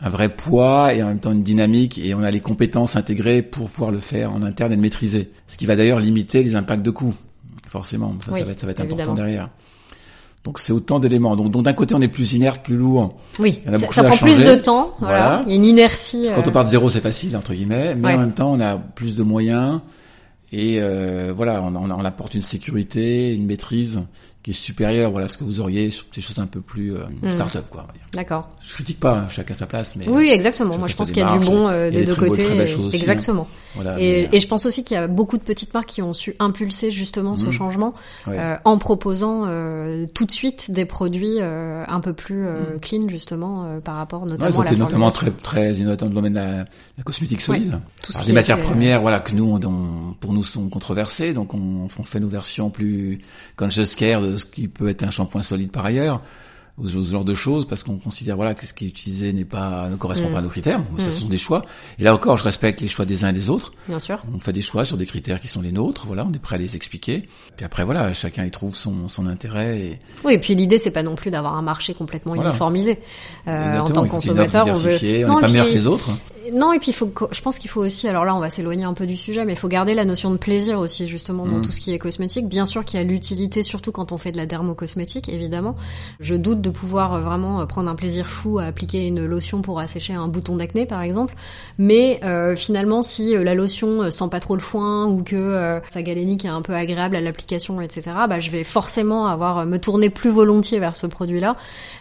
[0.03, 3.42] un vrai poids et en même temps une dynamique et on a les compétences intégrées
[3.42, 5.30] pour pouvoir le faire en interne et le maîtriser.
[5.46, 7.14] Ce qui va d'ailleurs limiter les impacts de coûts,
[7.66, 8.14] forcément.
[8.24, 9.51] Ça, Oui, ça va être, ça va être important derrière.
[10.45, 11.36] Donc c'est autant d'éléments.
[11.36, 13.14] Donc, donc d'un côté on est plus inerte, plus lourd.
[13.38, 14.95] Oui, Il y en a ça, prend plus de temps.
[14.99, 15.18] Voilà.
[15.26, 15.43] Voilà.
[15.47, 16.28] Il y a une inertie.
[16.34, 18.14] Quand euh, on part de zéro c'est facile entre guillemets, mais Ouais.
[18.14, 19.80] en même temps on a plus de moyens
[20.53, 24.01] et euh, voilà on, on, on apporte une sécurité, une maîtrise
[24.43, 26.95] qui est supérieure voilà à ce que vous auriez sur des choses un peu plus
[26.95, 27.30] euh, Mm.
[27.32, 27.86] start-up quoi.
[28.14, 28.49] D'accord.
[28.61, 30.76] Je critique pas, hein, chacun sa place, mais Oui, exactement.
[30.78, 32.45] Moi, je pense qu'il y a du bon euh, des deux côtés.
[32.45, 33.01] très belles choses aussi, hein.
[33.01, 33.47] Exactement.
[33.76, 34.01] voilà.
[34.01, 36.12] Et, mais, et je pense aussi qu'il y a beaucoup de petites marques qui ont
[36.12, 37.53] su impulser justement ce Mhm.
[37.53, 37.95] changement
[38.26, 38.36] ouais.
[38.38, 43.07] euh, en proposant euh, tout de suite des produits euh, un peu plus euh, clean
[43.09, 46.07] justement euh, par rapport Ouais, notamment ont à la été notamment très très innovants dans
[46.07, 46.53] le domaine de la,
[46.97, 47.78] la cosmétique solide.
[48.03, 50.43] Tout ce Alors, des matières était, euh, premières, voilà, que nous, on, on- pour nous,
[50.43, 53.20] sont controversées, donc on, on fait nos versions plus
[53.57, 56.22] conscious care de ce qui peut être un shampoing solide par ailleurs,
[56.81, 59.45] ou ce genre de choses, parce qu'on considère, voilà, que ce qui est utilisé n'est
[59.45, 60.33] pas, ne correspond Mm.
[60.33, 60.78] pas à nos critères.
[60.81, 60.85] Mm.
[60.99, 61.64] Ce sont des choix.
[61.99, 63.72] Et là encore, je respecte les choix des uns et des autres.
[63.89, 64.22] Bien sûr.
[64.35, 66.57] On fait des choix sur des critères qui sont les nôtres, voilà, on est prêt
[66.57, 67.28] à les expliquer.
[67.57, 70.91] Puis après, voilà, chacun y trouve son, son intérêt et, Oui, et puis l'idée c'est
[70.91, 72.51] pas non plus d'avoir un marché complètement Voilà.
[72.51, 72.99] uniformisé.
[73.49, 74.78] Euh, en tant que consommateur, on veut.
[74.78, 76.09] diversifiée, on Non, n'est pas meilleur que les autres.
[76.53, 78.83] Non, et puis il faut, je pense qu'il faut aussi, alors là on va s'éloigner
[78.85, 81.59] un peu du sujet, mais il faut garder la notion de plaisir aussi justement dans
[81.59, 81.62] Mm.
[81.62, 82.49] tout ce qui est cosmétique.
[82.49, 85.76] Bien sûr qu'il y a l'utilité, surtout quand on fait de la dermocosmétique, évidemment.
[86.18, 89.62] Je doute de pouvoir euh, vraiment euh, prendre un plaisir fou à appliquer une lotion
[89.62, 91.35] pour assécher un bouton d'acné par exemple,
[91.79, 96.03] mais euh, finalement si la lotion sent pas trop le foin ou que euh, sa
[96.03, 100.11] galénique est un peu agréable à l'application, etc., bah, je vais forcément avoir me tourner
[100.11, 101.57] plus volontiers vers ce produit-là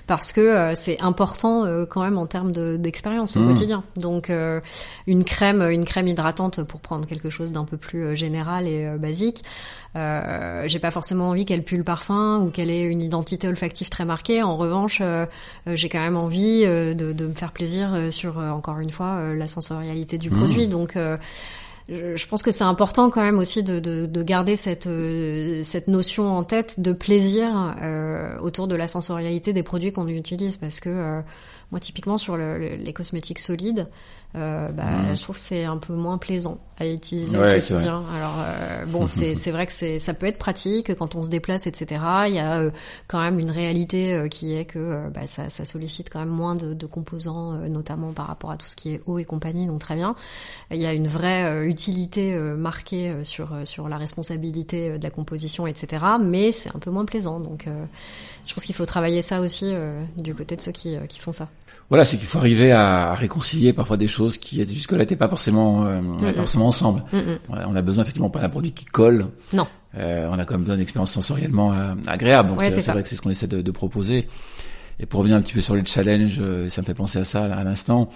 [0.08, 3.48] parce que euh, c'est important quand même en termes de- d'expérience au Mm.
[3.48, 3.84] quotidien.
[3.96, 4.60] Donc euh,
[5.08, 9.44] une crème, une crème hydratante pour prendre quelque chose d'un peu plus général et basique.
[9.96, 13.90] Euh, J'ai pas forcément envie qu'elle pue le parfum ou qu'elle ait une identité olfactive
[13.90, 14.44] très marquée.
[14.44, 15.26] En revanche, euh,
[15.68, 19.34] euh, j'ai quand même envie euh, de, de me faire plaisir sur encore une fois
[19.34, 20.36] la sensorialité du Mm.
[20.38, 20.68] produit.
[20.68, 20.96] Donc
[21.92, 25.88] je pense que c'est important quand même aussi de, de, de garder cette, euh, cette
[25.88, 27.50] notion en tête de plaisir
[27.82, 31.22] euh, autour de la sensorialité des produits qu'on utilise parce que euh,
[31.72, 33.88] moi typiquement sur le- le- les cosmétiques solides
[34.36, 35.16] bah, Mhm.
[35.16, 38.36] je trouve que c'est un peu moins plaisant à utiliser au Ouais, c'est quotidien alors
[38.40, 41.68] euh, bon c'est c'est vrai que c'est ça peut être pratique quand on se déplace
[41.68, 42.72] etc il y a euh,
[43.08, 46.56] quand même une réalité euh, qui est que bah, ça, ça sollicite quand même moins
[46.56, 49.80] de, de composants notamment par rapport à tout ce qui est eau et compagnie donc
[49.80, 50.16] très bien
[50.72, 56.04] il y a une vraie utilité marquée sur sur la responsabilité de la composition, etc.
[56.22, 57.40] Mais c'est un peu moins plaisant.
[57.40, 57.66] Donc,
[58.48, 59.74] je pense qu'il faut travailler ça aussi
[60.18, 61.50] du côté de ceux qui qui font ça.
[61.90, 65.86] Voilà, c'est qu'il faut arriver à réconcilier parfois des choses qui jusque-là n'étaient pas forcément,
[66.22, 67.04] pas forcément ensemble.
[67.12, 67.38] Mm, mm.
[67.68, 69.28] On a besoin effectivement pas d'un produit qui colle.
[69.54, 69.68] Non.
[69.98, 72.50] Euh, on a quand même besoin d'une expérience sensoriellement euh, agréable.
[72.50, 74.28] Donc Ouais, c'est vrai que c'est ce qu'on essaie de, de proposer.
[75.00, 77.24] Et pour revenir un petit peu sur le challenge, euh, ça me fait penser à
[77.26, 78.10] ça à l'instant.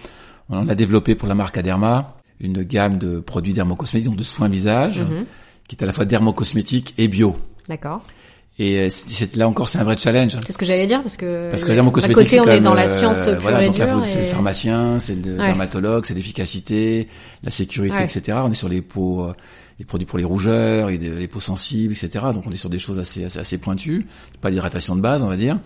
[0.49, 4.49] On a développé pour la marque Aderma une gamme de produits dermocosmétiques, donc de soins
[4.49, 5.25] visage, Mhm.
[5.67, 7.35] qui est à la fois dermocosmétique et bio.
[7.69, 8.01] D'accord.
[8.59, 10.37] Et euh, c'est- là encore, c'est un vrai challenge.
[10.45, 12.47] C'est ce que j'allais dire parce que Parce que le a- d'un dermocosmétique, côté on
[12.47, 15.15] est dans la euh, science pure voilà, et donc là, c'est le et- pharmacien, c'est
[15.15, 15.45] le Ouais.
[15.47, 17.07] dermatologue, c'est l'efficacité,
[17.43, 18.05] la sécurité, Ouais.
[18.05, 18.37] etc.
[18.43, 19.33] On est sur les peaux, euh,
[19.79, 22.25] les produits pour les rougeurs, et les peaux sensibles, etc.
[22.31, 24.05] Donc on est sur des choses assez, assez, assez pointues,
[24.39, 25.57] pas l'hydratation de base, on va dire.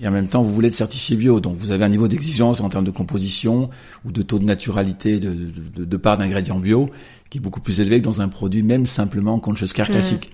[0.00, 2.60] Et en même temps, vous voulez être certifié bio, donc vous avez un niveau d'exigence
[2.62, 3.68] en termes de composition
[4.06, 6.88] ou de taux de naturalité de, de, de- de part d'ingrédients bio
[7.28, 9.92] qui est beaucoup plus élevé que dans un produit même simplement conscious care Mhm.
[9.92, 10.32] classique.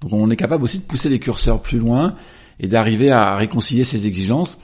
[0.00, 2.14] Donc on est capable aussi de pousser les curseurs plus loin
[2.58, 4.58] et d'arriver à réconcilier ces exigences.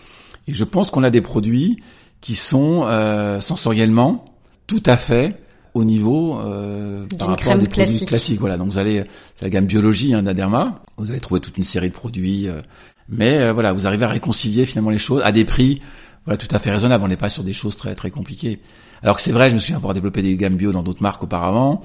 [0.47, 1.82] Et je pense qu'on a des produits
[2.20, 4.24] qui sont euh, sensoriellement
[4.66, 5.41] tout à fait
[5.74, 8.09] haut niveau euh, par rapport à des produits classique.
[8.09, 8.41] classiques.
[8.41, 10.82] Voilà, donc vous allez, c'est la gamme biologie hein, d'Aderma.
[10.97, 12.61] Vous allez trouver toute une série de produits, euh,
[13.09, 15.82] mais euh, voilà, vous arrivez à réconcilier finalement les choses à des prix
[16.26, 17.05] voilà tout à fait raisonnables.
[17.05, 18.59] On n'est pas sur des choses très très compliquées.
[19.03, 21.22] Alors que c'est vrai, je me souviens avoir développé des gammes bio dans d'autres marques
[21.22, 21.80] auparavant.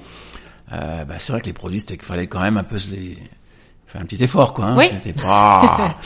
[0.72, 2.90] Euh, bah, c'est vrai que les produits, c'était qu'il fallait quand même un peu se
[2.90, 3.18] les
[3.92, 4.64] faire un petit effort, quoi.
[4.66, 4.74] Hein.
[4.78, 4.86] Oui.
[4.90, 5.94] C'était pas.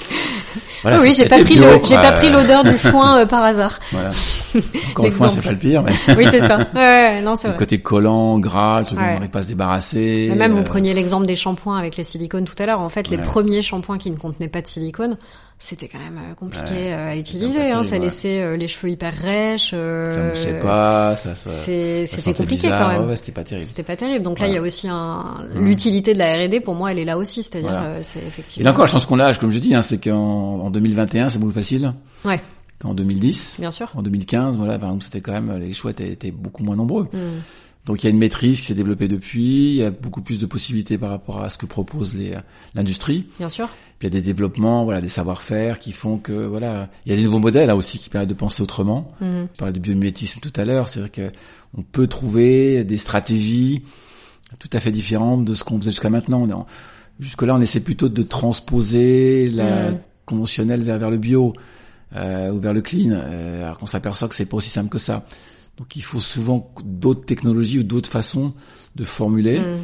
[0.82, 3.42] Voilà, oui, j'ai pas pris bio, le, j'ai pas pris l'odeur du foin euh, par
[3.42, 3.78] hasard.
[3.90, 4.10] Voilà.
[4.90, 6.58] Encore une fois, c'est pas le pire, mais Oui, c'est ça.
[6.74, 7.58] Ouais, non, c'est le vrai.
[7.58, 9.02] côté collant, gras, le dont Ouais.
[9.08, 10.26] on n'arrive pas à se débarrasser.
[10.30, 12.80] Mais même vous euh, preniez l'exemple des shampoings avec les silicones tout à l'heure.
[12.80, 15.16] En fait, les premiers shampoings qui ne contenaient pas de silicone,
[15.58, 16.92] c'était quand même euh, compliqué Ouais.
[16.92, 17.70] euh, à utiliser.
[17.72, 17.82] Hein.
[17.82, 18.02] Ça ouais.
[18.02, 19.70] laissait euh, les cheveux hyper rêches.
[19.72, 22.92] euh, Ça moussait pas, ça, ça, C'était compliqué bizarre.
[22.92, 23.08] quand même.
[23.08, 23.66] Ouais, c'était pas terrible.
[23.68, 24.22] C'était pas terrible.
[24.22, 26.60] Donc là, il y a aussi un l'utilité de la R&D.
[26.60, 27.42] Pour moi, elle est là aussi.
[27.42, 27.84] C'est-à-dire, Voilà.
[27.86, 28.64] euh, c'est Et effectivement.
[28.66, 30.14] là encore, la chance qu'on a, comme je dis, hein, c'est qu'en
[30.60, 31.92] en 2021, c'est beaucoup plus facile
[32.24, 32.40] Ouais,
[32.78, 33.56] qu'en 2010.
[33.58, 33.90] bien sûr.
[33.94, 37.04] En 2015, voilà, par exemple, c'était quand même les choix étaient, étaient beaucoup moins nombreux.
[37.12, 37.18] Mm.
[37.86, 40.40] Donc il y a une maîtrise qui s'est développée depuis, il y a beaucoup plus
[40.40, 42.34] de possibilités par rapport à ce que propose les-
[42.74, 43.26] l'industrie.
[43.38, 43.68] Bien sûr.
[43.98, 47.12] Puis il y a des développements, voilà, des savoir-faire qui font que voilà, il y
[47.12, 49.12] a des nouveaux modèles là aussi qui permettent de penser autrement.
[49.20, 49.48] Mhm.
[49.52, 51.30] Je parlais de biomimétisme tout à l'heure, c'est-à-dire que
[51.78, 53.82] on peut trouver des stratégies
[54.58, 56.42] tout à fait différentes de ce qu'on faisait jusqu'à maintenant.
[56.50, 56.66] En-
[57.20, 59.98] Jusque-là, on essaie plutôt de transposer la Mhm.
[60.26, 61.54] conventionnelle vers, vers le bio
[62.14, 64.98] euh, ou vers le clean, euh, alors qu'on s'aperçoit que c'est pas aussi simple que
[64.98, 65.24] ça.
[65.78, 68.54] Donc il faut souvent d'autres technologies ou d'autres façons
[68.94, 69.60] de formuler.
[69.60, 69.76] Mm.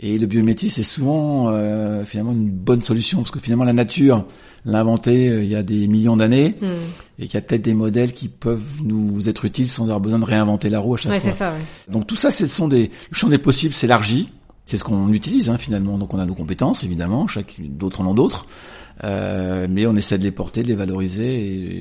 [0.00, 4.26] Et le biomimétisme est souvent euh, finalement une bonne solution parce que finalement la nature
[4.64, 6.66] l'a inventé euh, il y a des millions d'années Mm.
[7.18, 10.18] et qu'il y a peut-être des modèles qui peuvent nous être utiles sans avoir besoin
[10.20, 11.32] de réinventer la roue à chaque Ouais, fois.
[11.32, 11.50] ça.
[11.52, 11.58] Ouais.
[11.92, 14.30] Donc tout ça, ce sont des le champ des possibles s'élargit.
[14.66, 15.98] C'est ce qu'on utilise hein, finalement.
[15.98, 18.46] Donc on a nos compétences évidemment, chaque d'autres en ont d'autres,
[19.04, 21.30] Euh, mais on essaie de les porter, de les valoriser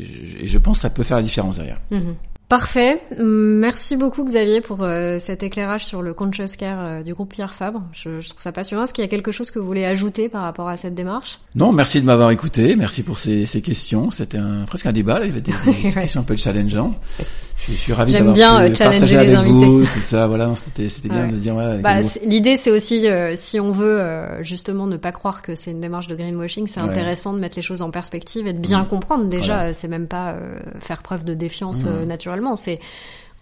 [0.01, 1.82] et je, et je pense que ça peut faire la différence derrière.
[1.89, 2.14] Mhm.
[2.49, 3.01] Parfait.
[3.19, 7.53] Merci beaucoup Xavier pour euh, cet éclairage sur le conscious care euh, du groupe Pierre
[7.53, 7.83] Fabre.
[7.91, 8.83] Je, je trouve ça passionnant.
[8.83, 11.39] Est-ce qu'il y a quelque chose que vous voulez ajouter par rapport à cette démarche?
[11.55, 14.11] Non, merci de m'avoir écouté, merci pour ces, ces questions.
[14.11, 15.25] C'était un, presque un débat, là.
[15.25, 16.01] il y avait des, des petites Ouais.
[16.03, 16.95] questions un peu challengeantes.
[17.58, 19.66] Je, suis- je suis ravi J'aime bien, euh, challenger les invités.
[19.66, 20.28] vous, tout ça.
[20.28, 21.32] Voilà, c'était c'était bien Ouais.
[21.32, 21.64] de dire ouais.
[21.64, 22.08] avec Bah, les mots.
[22.08, 25.72] c'est- L'idée, c'est aussi, euh, si on veut euh, justement ne pas croire que c'est
[25.72, 26.88] une démarche de greenwashing, c'est Ouais.
[26.89, 29.26] intéressant de mettre les choses en perspective et de bien comprendre.
[29.26, 29.74] Déjà, Voilà.
[29.74, 32.80] c'est même pas euh, faire preuve de défiance euh, naturellement, c'est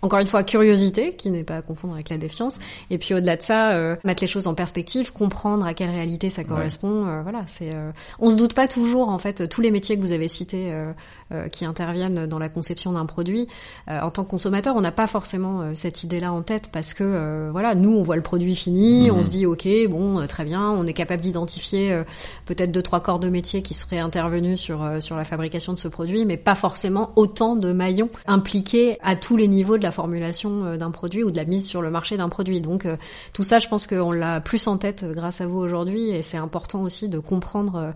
[0.05, 2.59] encore une fois curiosité, qui n'est pas à confondre avec la défiance.
[2.89, 6.29] Et puis au-delà de ça, euh, mettre les choses en perspective, comprendre à quelle réalité
[6.29, 7.07] ça correspond.
[7.07, 7.71] euh, voilà, c'est.
[7.73, 10.71] euh, on se doute pas toujours en fait tous les métiers que vous avez cités
[10.71, 10.91] euh,
[11.33, 13.47] euh, qui interviennent dans la conception d'un produit.
[13.89, 16.93] euh, en tant que consommateur, on n'a pas forcément euh, cette idée-là en tête parce
[16.93, 19.17] que euh, voilà, nous on voit le produit fini, Mhm.
[19.17, 22.03] on se dit ok, bon, euh, très bien, on est capable d'identifier euh,
[22.45, 25.79] peut-être deux trois corps de métier qui seraient intervenus sur euh, sur la fabrication de
[25.79, 29.91] ce produit, mais pas forcément autant de maillons impliqués à tous les niveaux de la
[29.95, 32.61] formulation euh, d'un produit ou de la mise sur le marché d'un produit.
[32.61, 32.97] Donc euh,
[33.33, 36.21] tout ça, je pense qu'on l'a plus en tête euh, grâce à vous aujourd'hui, et
[36.21, 37.93] c'est important aussi de comprendre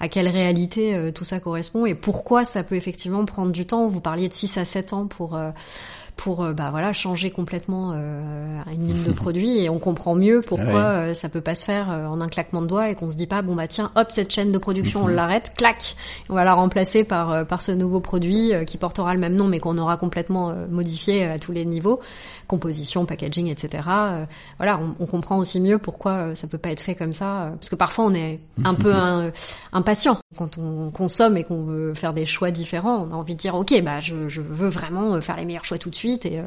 [0.00, 3.86] à quelle réalité tout ça correspond et pourquoi ça peut effectivement prendre du temps.
[3.88, 5.38] Vous parliez de 6 à 7 ans pour
[6.16, 10.82] pour bah voilà changer complètement euh, une ligne de produit et on comprend mieux pourquoi
[10.82, 13.10] Ah euh, ça peut pas se faire euh, en un claquement de doigts et qu'on
[13.10, 15.96] se dit pas bon bah tiens hop cette chaîne de production on l'arrête clac
[16.28, 19.58] on va la remplacer par par ce nouveau produit qui portera le même nom mais
[19.58, 22.00] qu'on aura complètement modifié à tous les niveaux
[22.48, 24.26] composition packaging etc Euh,
[24.58, 27.42] voilà on, on comprend aussi mieux pourquoi euh, ça peut pas être fait comme ça
[27.42, 28.92] euh, parce que parfois on est un peu
[29.72, 30.18] impatient.
[30.36, 33.54] Quand on consomme et qu'on veut faire des choix différents on a envie de dire
[33.54, 36.42] ok bah je, je veux vraiment faire les meilleurs choix tout de suite et euh,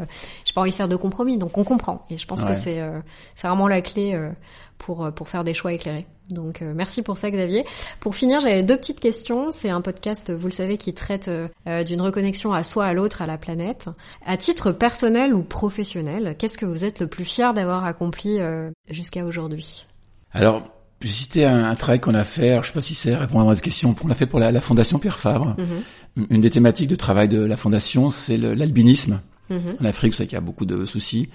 [0.45, 1.37] j'ai pas envie de faire de compromis.
[1.37, 2.05] Donc on comprend.
[2.09, 2.49] Et je pense Ouais.
[2.49, 2.99] que c'est euh,
[3.35, 4.29] c'est vraiment la clé euh,
[4.77, 7.65] pour euh, pour faire des choix éclairés donc euh, merci pour ça Xavier
[7.99, 11.47] pour finir j'avais deux petites questions c'est un podcast vous le savez qui traite euh,
[11.67, 13.89] euh, d'une reconnexion à soi à l'autre à la planète
[14.25, 18.71] à titre personnel ou professionnel qu'est-ce que vous êtes le plus fier d'avoir accompli euh,
[18.89, 19.85] jusqu'à aujourd'hui?
[20.31, 20.67] Alors,
[21.01, 23.41] je citais un, un travail qu'on a fait, alors, je sais pas si c'est répondre
[23.41, 25.55] à votre question, on l'a fait pour la, la Fondation Pierre Fabre.
[25.57, 26.27] Mhm.
[26.29, 29.19] Une des thématiques de travail de la Fondation, c'est l'albinisme.
[29.49, 29.77] Mhm.
[29.79, 31.29] En Afrique, vous savez qu'il y a beaucoup de soucis,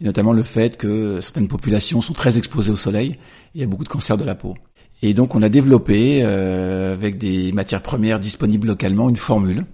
[0.00, 3.18] et notamment le fait que certaines populations sont très exposées au soleil, et
[3.56, 4.54] il y a beaucoup de cancers de la peau.
[5.02, 9.64] Et donc on a développé, euh, avec des matières premières disponibles localement, une formule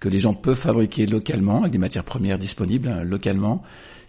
[0.00, 3.62] que les gens peuvent fabriquer localement, avec des matières premières disponibles hein, localement,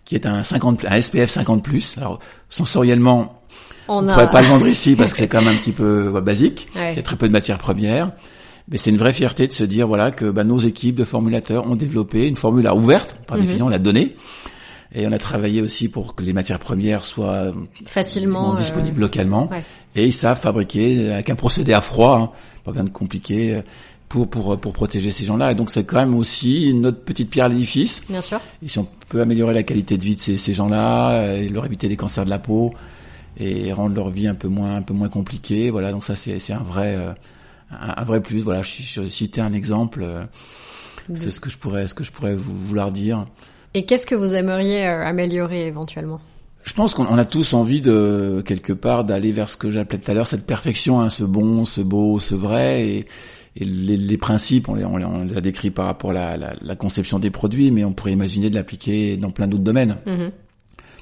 [0.06, 1.98] qui est un, 50, un SPF 50+.
[1.98, 2.20] Alors
[2.50, 3.42] sensoriellement,
[3.88, 5.72] on ne a pourrait pas le vendre ici parce que c'est quand même un petit
[5.72, 6.68] peu ouais, basique.
[6.76, 6.92] Ouais.
[6.94, 8.12] C'est très peu de matières premières.
[8.70, 11.66] Mais c'est une vraie fierté de se dire voilà que bah, nos équipes de formulateurs
[11.70, 13.44] ont développé une formule à ouverte, par Mhm.
[13.44, 14.16] définition, on l'a donnée.
[14.96, 17.54] Et on a travaillé aussi pour que les matières premières soient
[17.86, 19.50] facilement euh, disponibles localement.
[19.50, 19.64] ouais.
[19.96, 22.30] Et ils savent fabriquer avec un procédé à froid, hein,
[22.64, 23.62] pas bien de compliqué, euh,
[24.10, 25.52] pour pour pour protéger ces gens-là.
[25.52, 28.04] Et donc c'est quand même aussi notre petite pierre à l'édifice.
[28.10, 28.40] Bien sûr.
[28.64, 31.50] Et si on peut améliorer la qualité de vie de ces, ces gens-là, euh, et
[31.50, 32.74] leur éviter des cancers de la peau
[33.40, 35.92] et rendre leur vie un peu moins un peu moins compliquée, voilà.
[35.92, 37.12] Donc ça c'est c'est un vrai euh,
[37.72, 38.40] un, un vrai plus.
[38.40, 40.02] Voilà, je, je citais un exemple.
[40.04, 40.24] euh,
[41.14, 43.26] c'est ce que je pourrais ce que je pourrais vous vouloir dire.
[43.74, 46.20] Et qu'est-ce que vous aimeriez euh, améliorer éventuellement?
[46.64, 50.00] Je pense qu'on on a tous envie de quelque part d'aller vers ce que j'appelais
[50.00, 53.06] tout à l'heure cette perfection, hein, ce bon, ce beau, ce vrai, et,
[53.56, 56.14] et les, les principes, on les, on les- on les a décrits par rapport à
[56.14, 59.64] la, la- la conception des produits, mais on pourrait imaginer de l'appliquer dans plein d'autres
[59.64, 60.32] domaines, Mhm.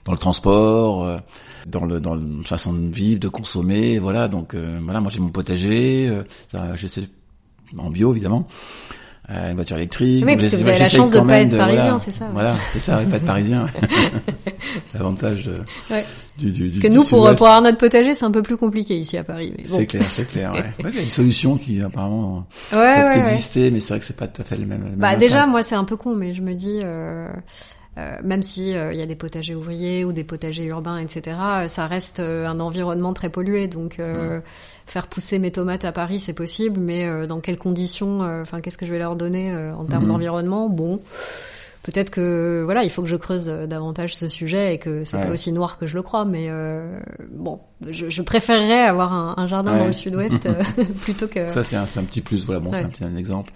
[0.06, 1.18] Dans le transport, euh,
[1.68, 4.28] dans le dans la façon de vivre, de consommer, voilà.
[4.28, 7.04] Donc euh, voilà, moi j'ai mon potager, euh, ça, j'essaie
[7.78, 8.46] en bio évidemment.
[9.32, 10.24] euh, une voiture électrique.
[10.28, 12.26] Oui, parce que vous avez la chance de quand pas être parisien, voilà, c'est ça,
[12.26, 12.32] ouais.
[12.34, 13.66] Voilà, c'est ça, pas être parisien.
[14.94, 15.50] L'avantage
[15.90, 16.06] Ouais.
[16.38, 18.98] du, du, Parce que nous, pour, pour avoir notre potager, c'est un peu plus compliqué
[18.98, 19.54] ici à Paris.
[19.58, 19.78] Mais bon.
[19.78, 20.52] c'est clair, c'est clair.
[20.54, 20.74] Ouais.
[20.90, 23.20] Il y a une solution qui apparemment Ouais, ouais.
[23.20, 24.84] exister, mais c'est vrai que c'est pas tout à fait le même.
[24.84, 27.30] le même Bah déjà, moi, c'est un peu con, mais je me dis, euh,
[27.98, 31.38] euh, même si euh, il y a des potagers ouvriers ou des potagers urbains, etc.,
[31.40, 33.68] euh, ça reste euh, un environnement très pollué.
[33.68, 34.42] Donc, euh,
[34.86, 38.60] faire pousser mes tomates à Paris, c'est possible, mais euh, dans quelles conditions euh, Enfin,
[38.62, 40.10] qu'est-ce que je vais leur donner euh, en termes Mhm.
[40.10, 40.70] d'environnement?
[40.70, 41.02] Bon.
[41.84, 45.26] Peut-être que voilà, il faut que je creuse davantage ce sujet et que c'est Ouais.
[45.28, 46.88] pas aussi noir que je le crois, mais euh,
[47.32, 49.80] bon, je, je préférerais avoir un, un jardin Ouais.
[49.80, 50.50] dans le sud-ouest
[51.04, 51.48] plutôt que.
[51.48, 52.44] Ça, c'est un, petit plus.
[52.44, 52.80] Voilà, bon, Ouais.
[52.80, 53.54] c'est un petit un exemple.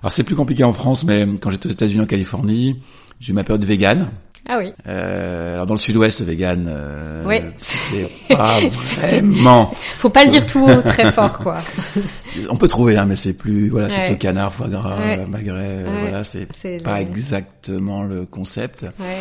[0.00, 2.80] Alors, c'est plus compliqué en France, mais quand j'étais aux États-Unis, en Californie,
[3.20, 4.08] j'ai eu ma période vegan.
[4.48, 4.72] Ah oui.
[4.86, 7.38] Euh, alors, dans le Sud-Ouest, vegan, euh, Oui.
[7.56, 9.70] c'était pas vraiment.
[9.72, 11.56] Faut pas le dire tout haut, très fort, quoi.
[12.50, 13.70] On peut trouver, hein, mais c'est plus.
[13.70, 14.06] Voilà, c'est Ouais.
[14.06, 15.26] plutôt canard, foie gras, Ouais.
[15.26, 15.52] magret.
[15.64, 16.00] euh, Ouais.
[16.02, 18.82] Voilà, c'est C'est pas le- exactement le concept.
[18.82, 19.18] Ouais.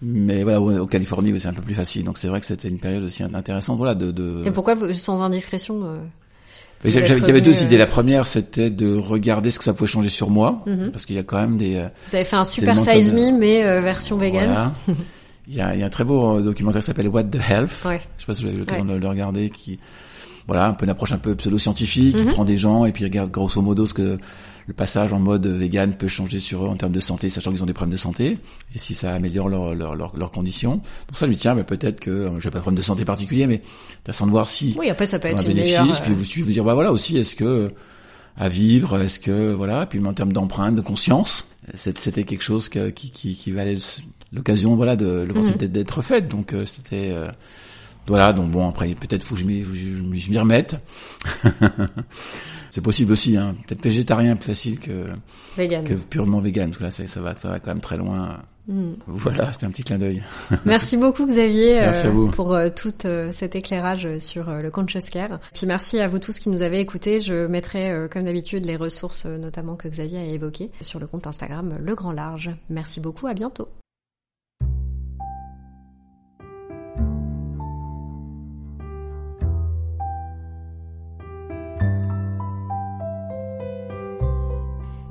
[0.00, 2.04] Mais voilà, au, au Californie, c'est un peu plus facile.
[2.04, 3.76] Donc, c'est vrai que c'était une période aussi intéressante.
[3.76, 4.10] Voilà, de.
[4.10, 4.42] de...
[4.46, 5.96] Et pourquoi, sans indiscrétion euh,
[6.90, 7.76] j'avais- êtes Il y avait deux revenu, idées.
[7.76, 10.90] euh, La première, c'était de regarder ce que ça pouvait changer sur moi, Mhm.
[10.90, 11.76] parce qu'il y a quand même des.
[11.76, 14.46] euh, Vous avez fait un super size me, mais euh, version vegan.
[14.46, 14.72] Voilà.
[15.48, 17.36] il, y a, il y a un très beau euh, documentaire qui s'appelle What the
[17.48, 17.82] Health.
[17.84, 18.00] Ouais.
[18.16, 18.94] Je sais pas si vous avez eu l'occasion Ouais.
[18.94, 19.78] de le regarder, qui
[20.46, 22.32] voilà un peu une approche un peu pseudo-scientifique, qui Mhm.
[22.32, 24.18] prend des gens et puis regarde grosso modo ce que
[24.66, 27.62] le passage en mode vegan peut changer sur eux en termes de santé, sachant qu'ils
[27.62, 28.38] ont des problèmes de santé,
[28.74, 30.74] et si ça améliore leurs leur, leur, leurs conditions.
[30.76, 30.82] Donc
[31.14, 33.04] ça, je me dis, tiens, mais peut-être que, euh, j'ai pas de problème de santé
[33.04, 33.60] particulier, mais
[34.00, 36.02] intéressant de voir si Oui, après ça peut un être une bénéfice, meilleure.
[36.02, 37.72] puis vous suivez, vous dire bah voilà aussi est-ce que
[38.36, 42.88] à vivre, est-ce que voilà, puis en termes d'empreinte, de conscience, c'était quelque chose que-
[42.90, 43.76] qui qui qui valait
[44.32, 45.72] l'occasion voilà de l'opportunité Mhm.
[45.72, 47.30] d'être faite, donc euh, c'était euh,
[48.06, 50.76] voilà donc bon après peut-être faut que je m'y je, je m'y- je m'y remette.
[52.72, 55.10] c'est possible aussi hein, peut-être végétarien plus facile que
[55.58, 55.84] vegan.
[55.84, 58.38] que purement vegan parce que là ça, ça va ça va quand même très loin.
[58.66, 58.92] Mm.
[59.08, 60.22] Voilà, c'était un petit clin d'œil.
[60.64, 62.30] Merci beaucoup Xavier Merci euh, à vous.
[62.30, 65.38] pour euh, tout euh, cet éclairage sur euh, le conscious care.
[65.52, 67.18] Puis merci à vous tous qui nous avez écoutés.
[67.18, 71.06] Je mettrai euh, comme d'habitude les ressources euh, notamment que Xavier a évoquées sur le
[71.08, 72.50] compte Instagram Le Grand Large.
[72.70, 73.68] Merci beaucoup, à bientôt.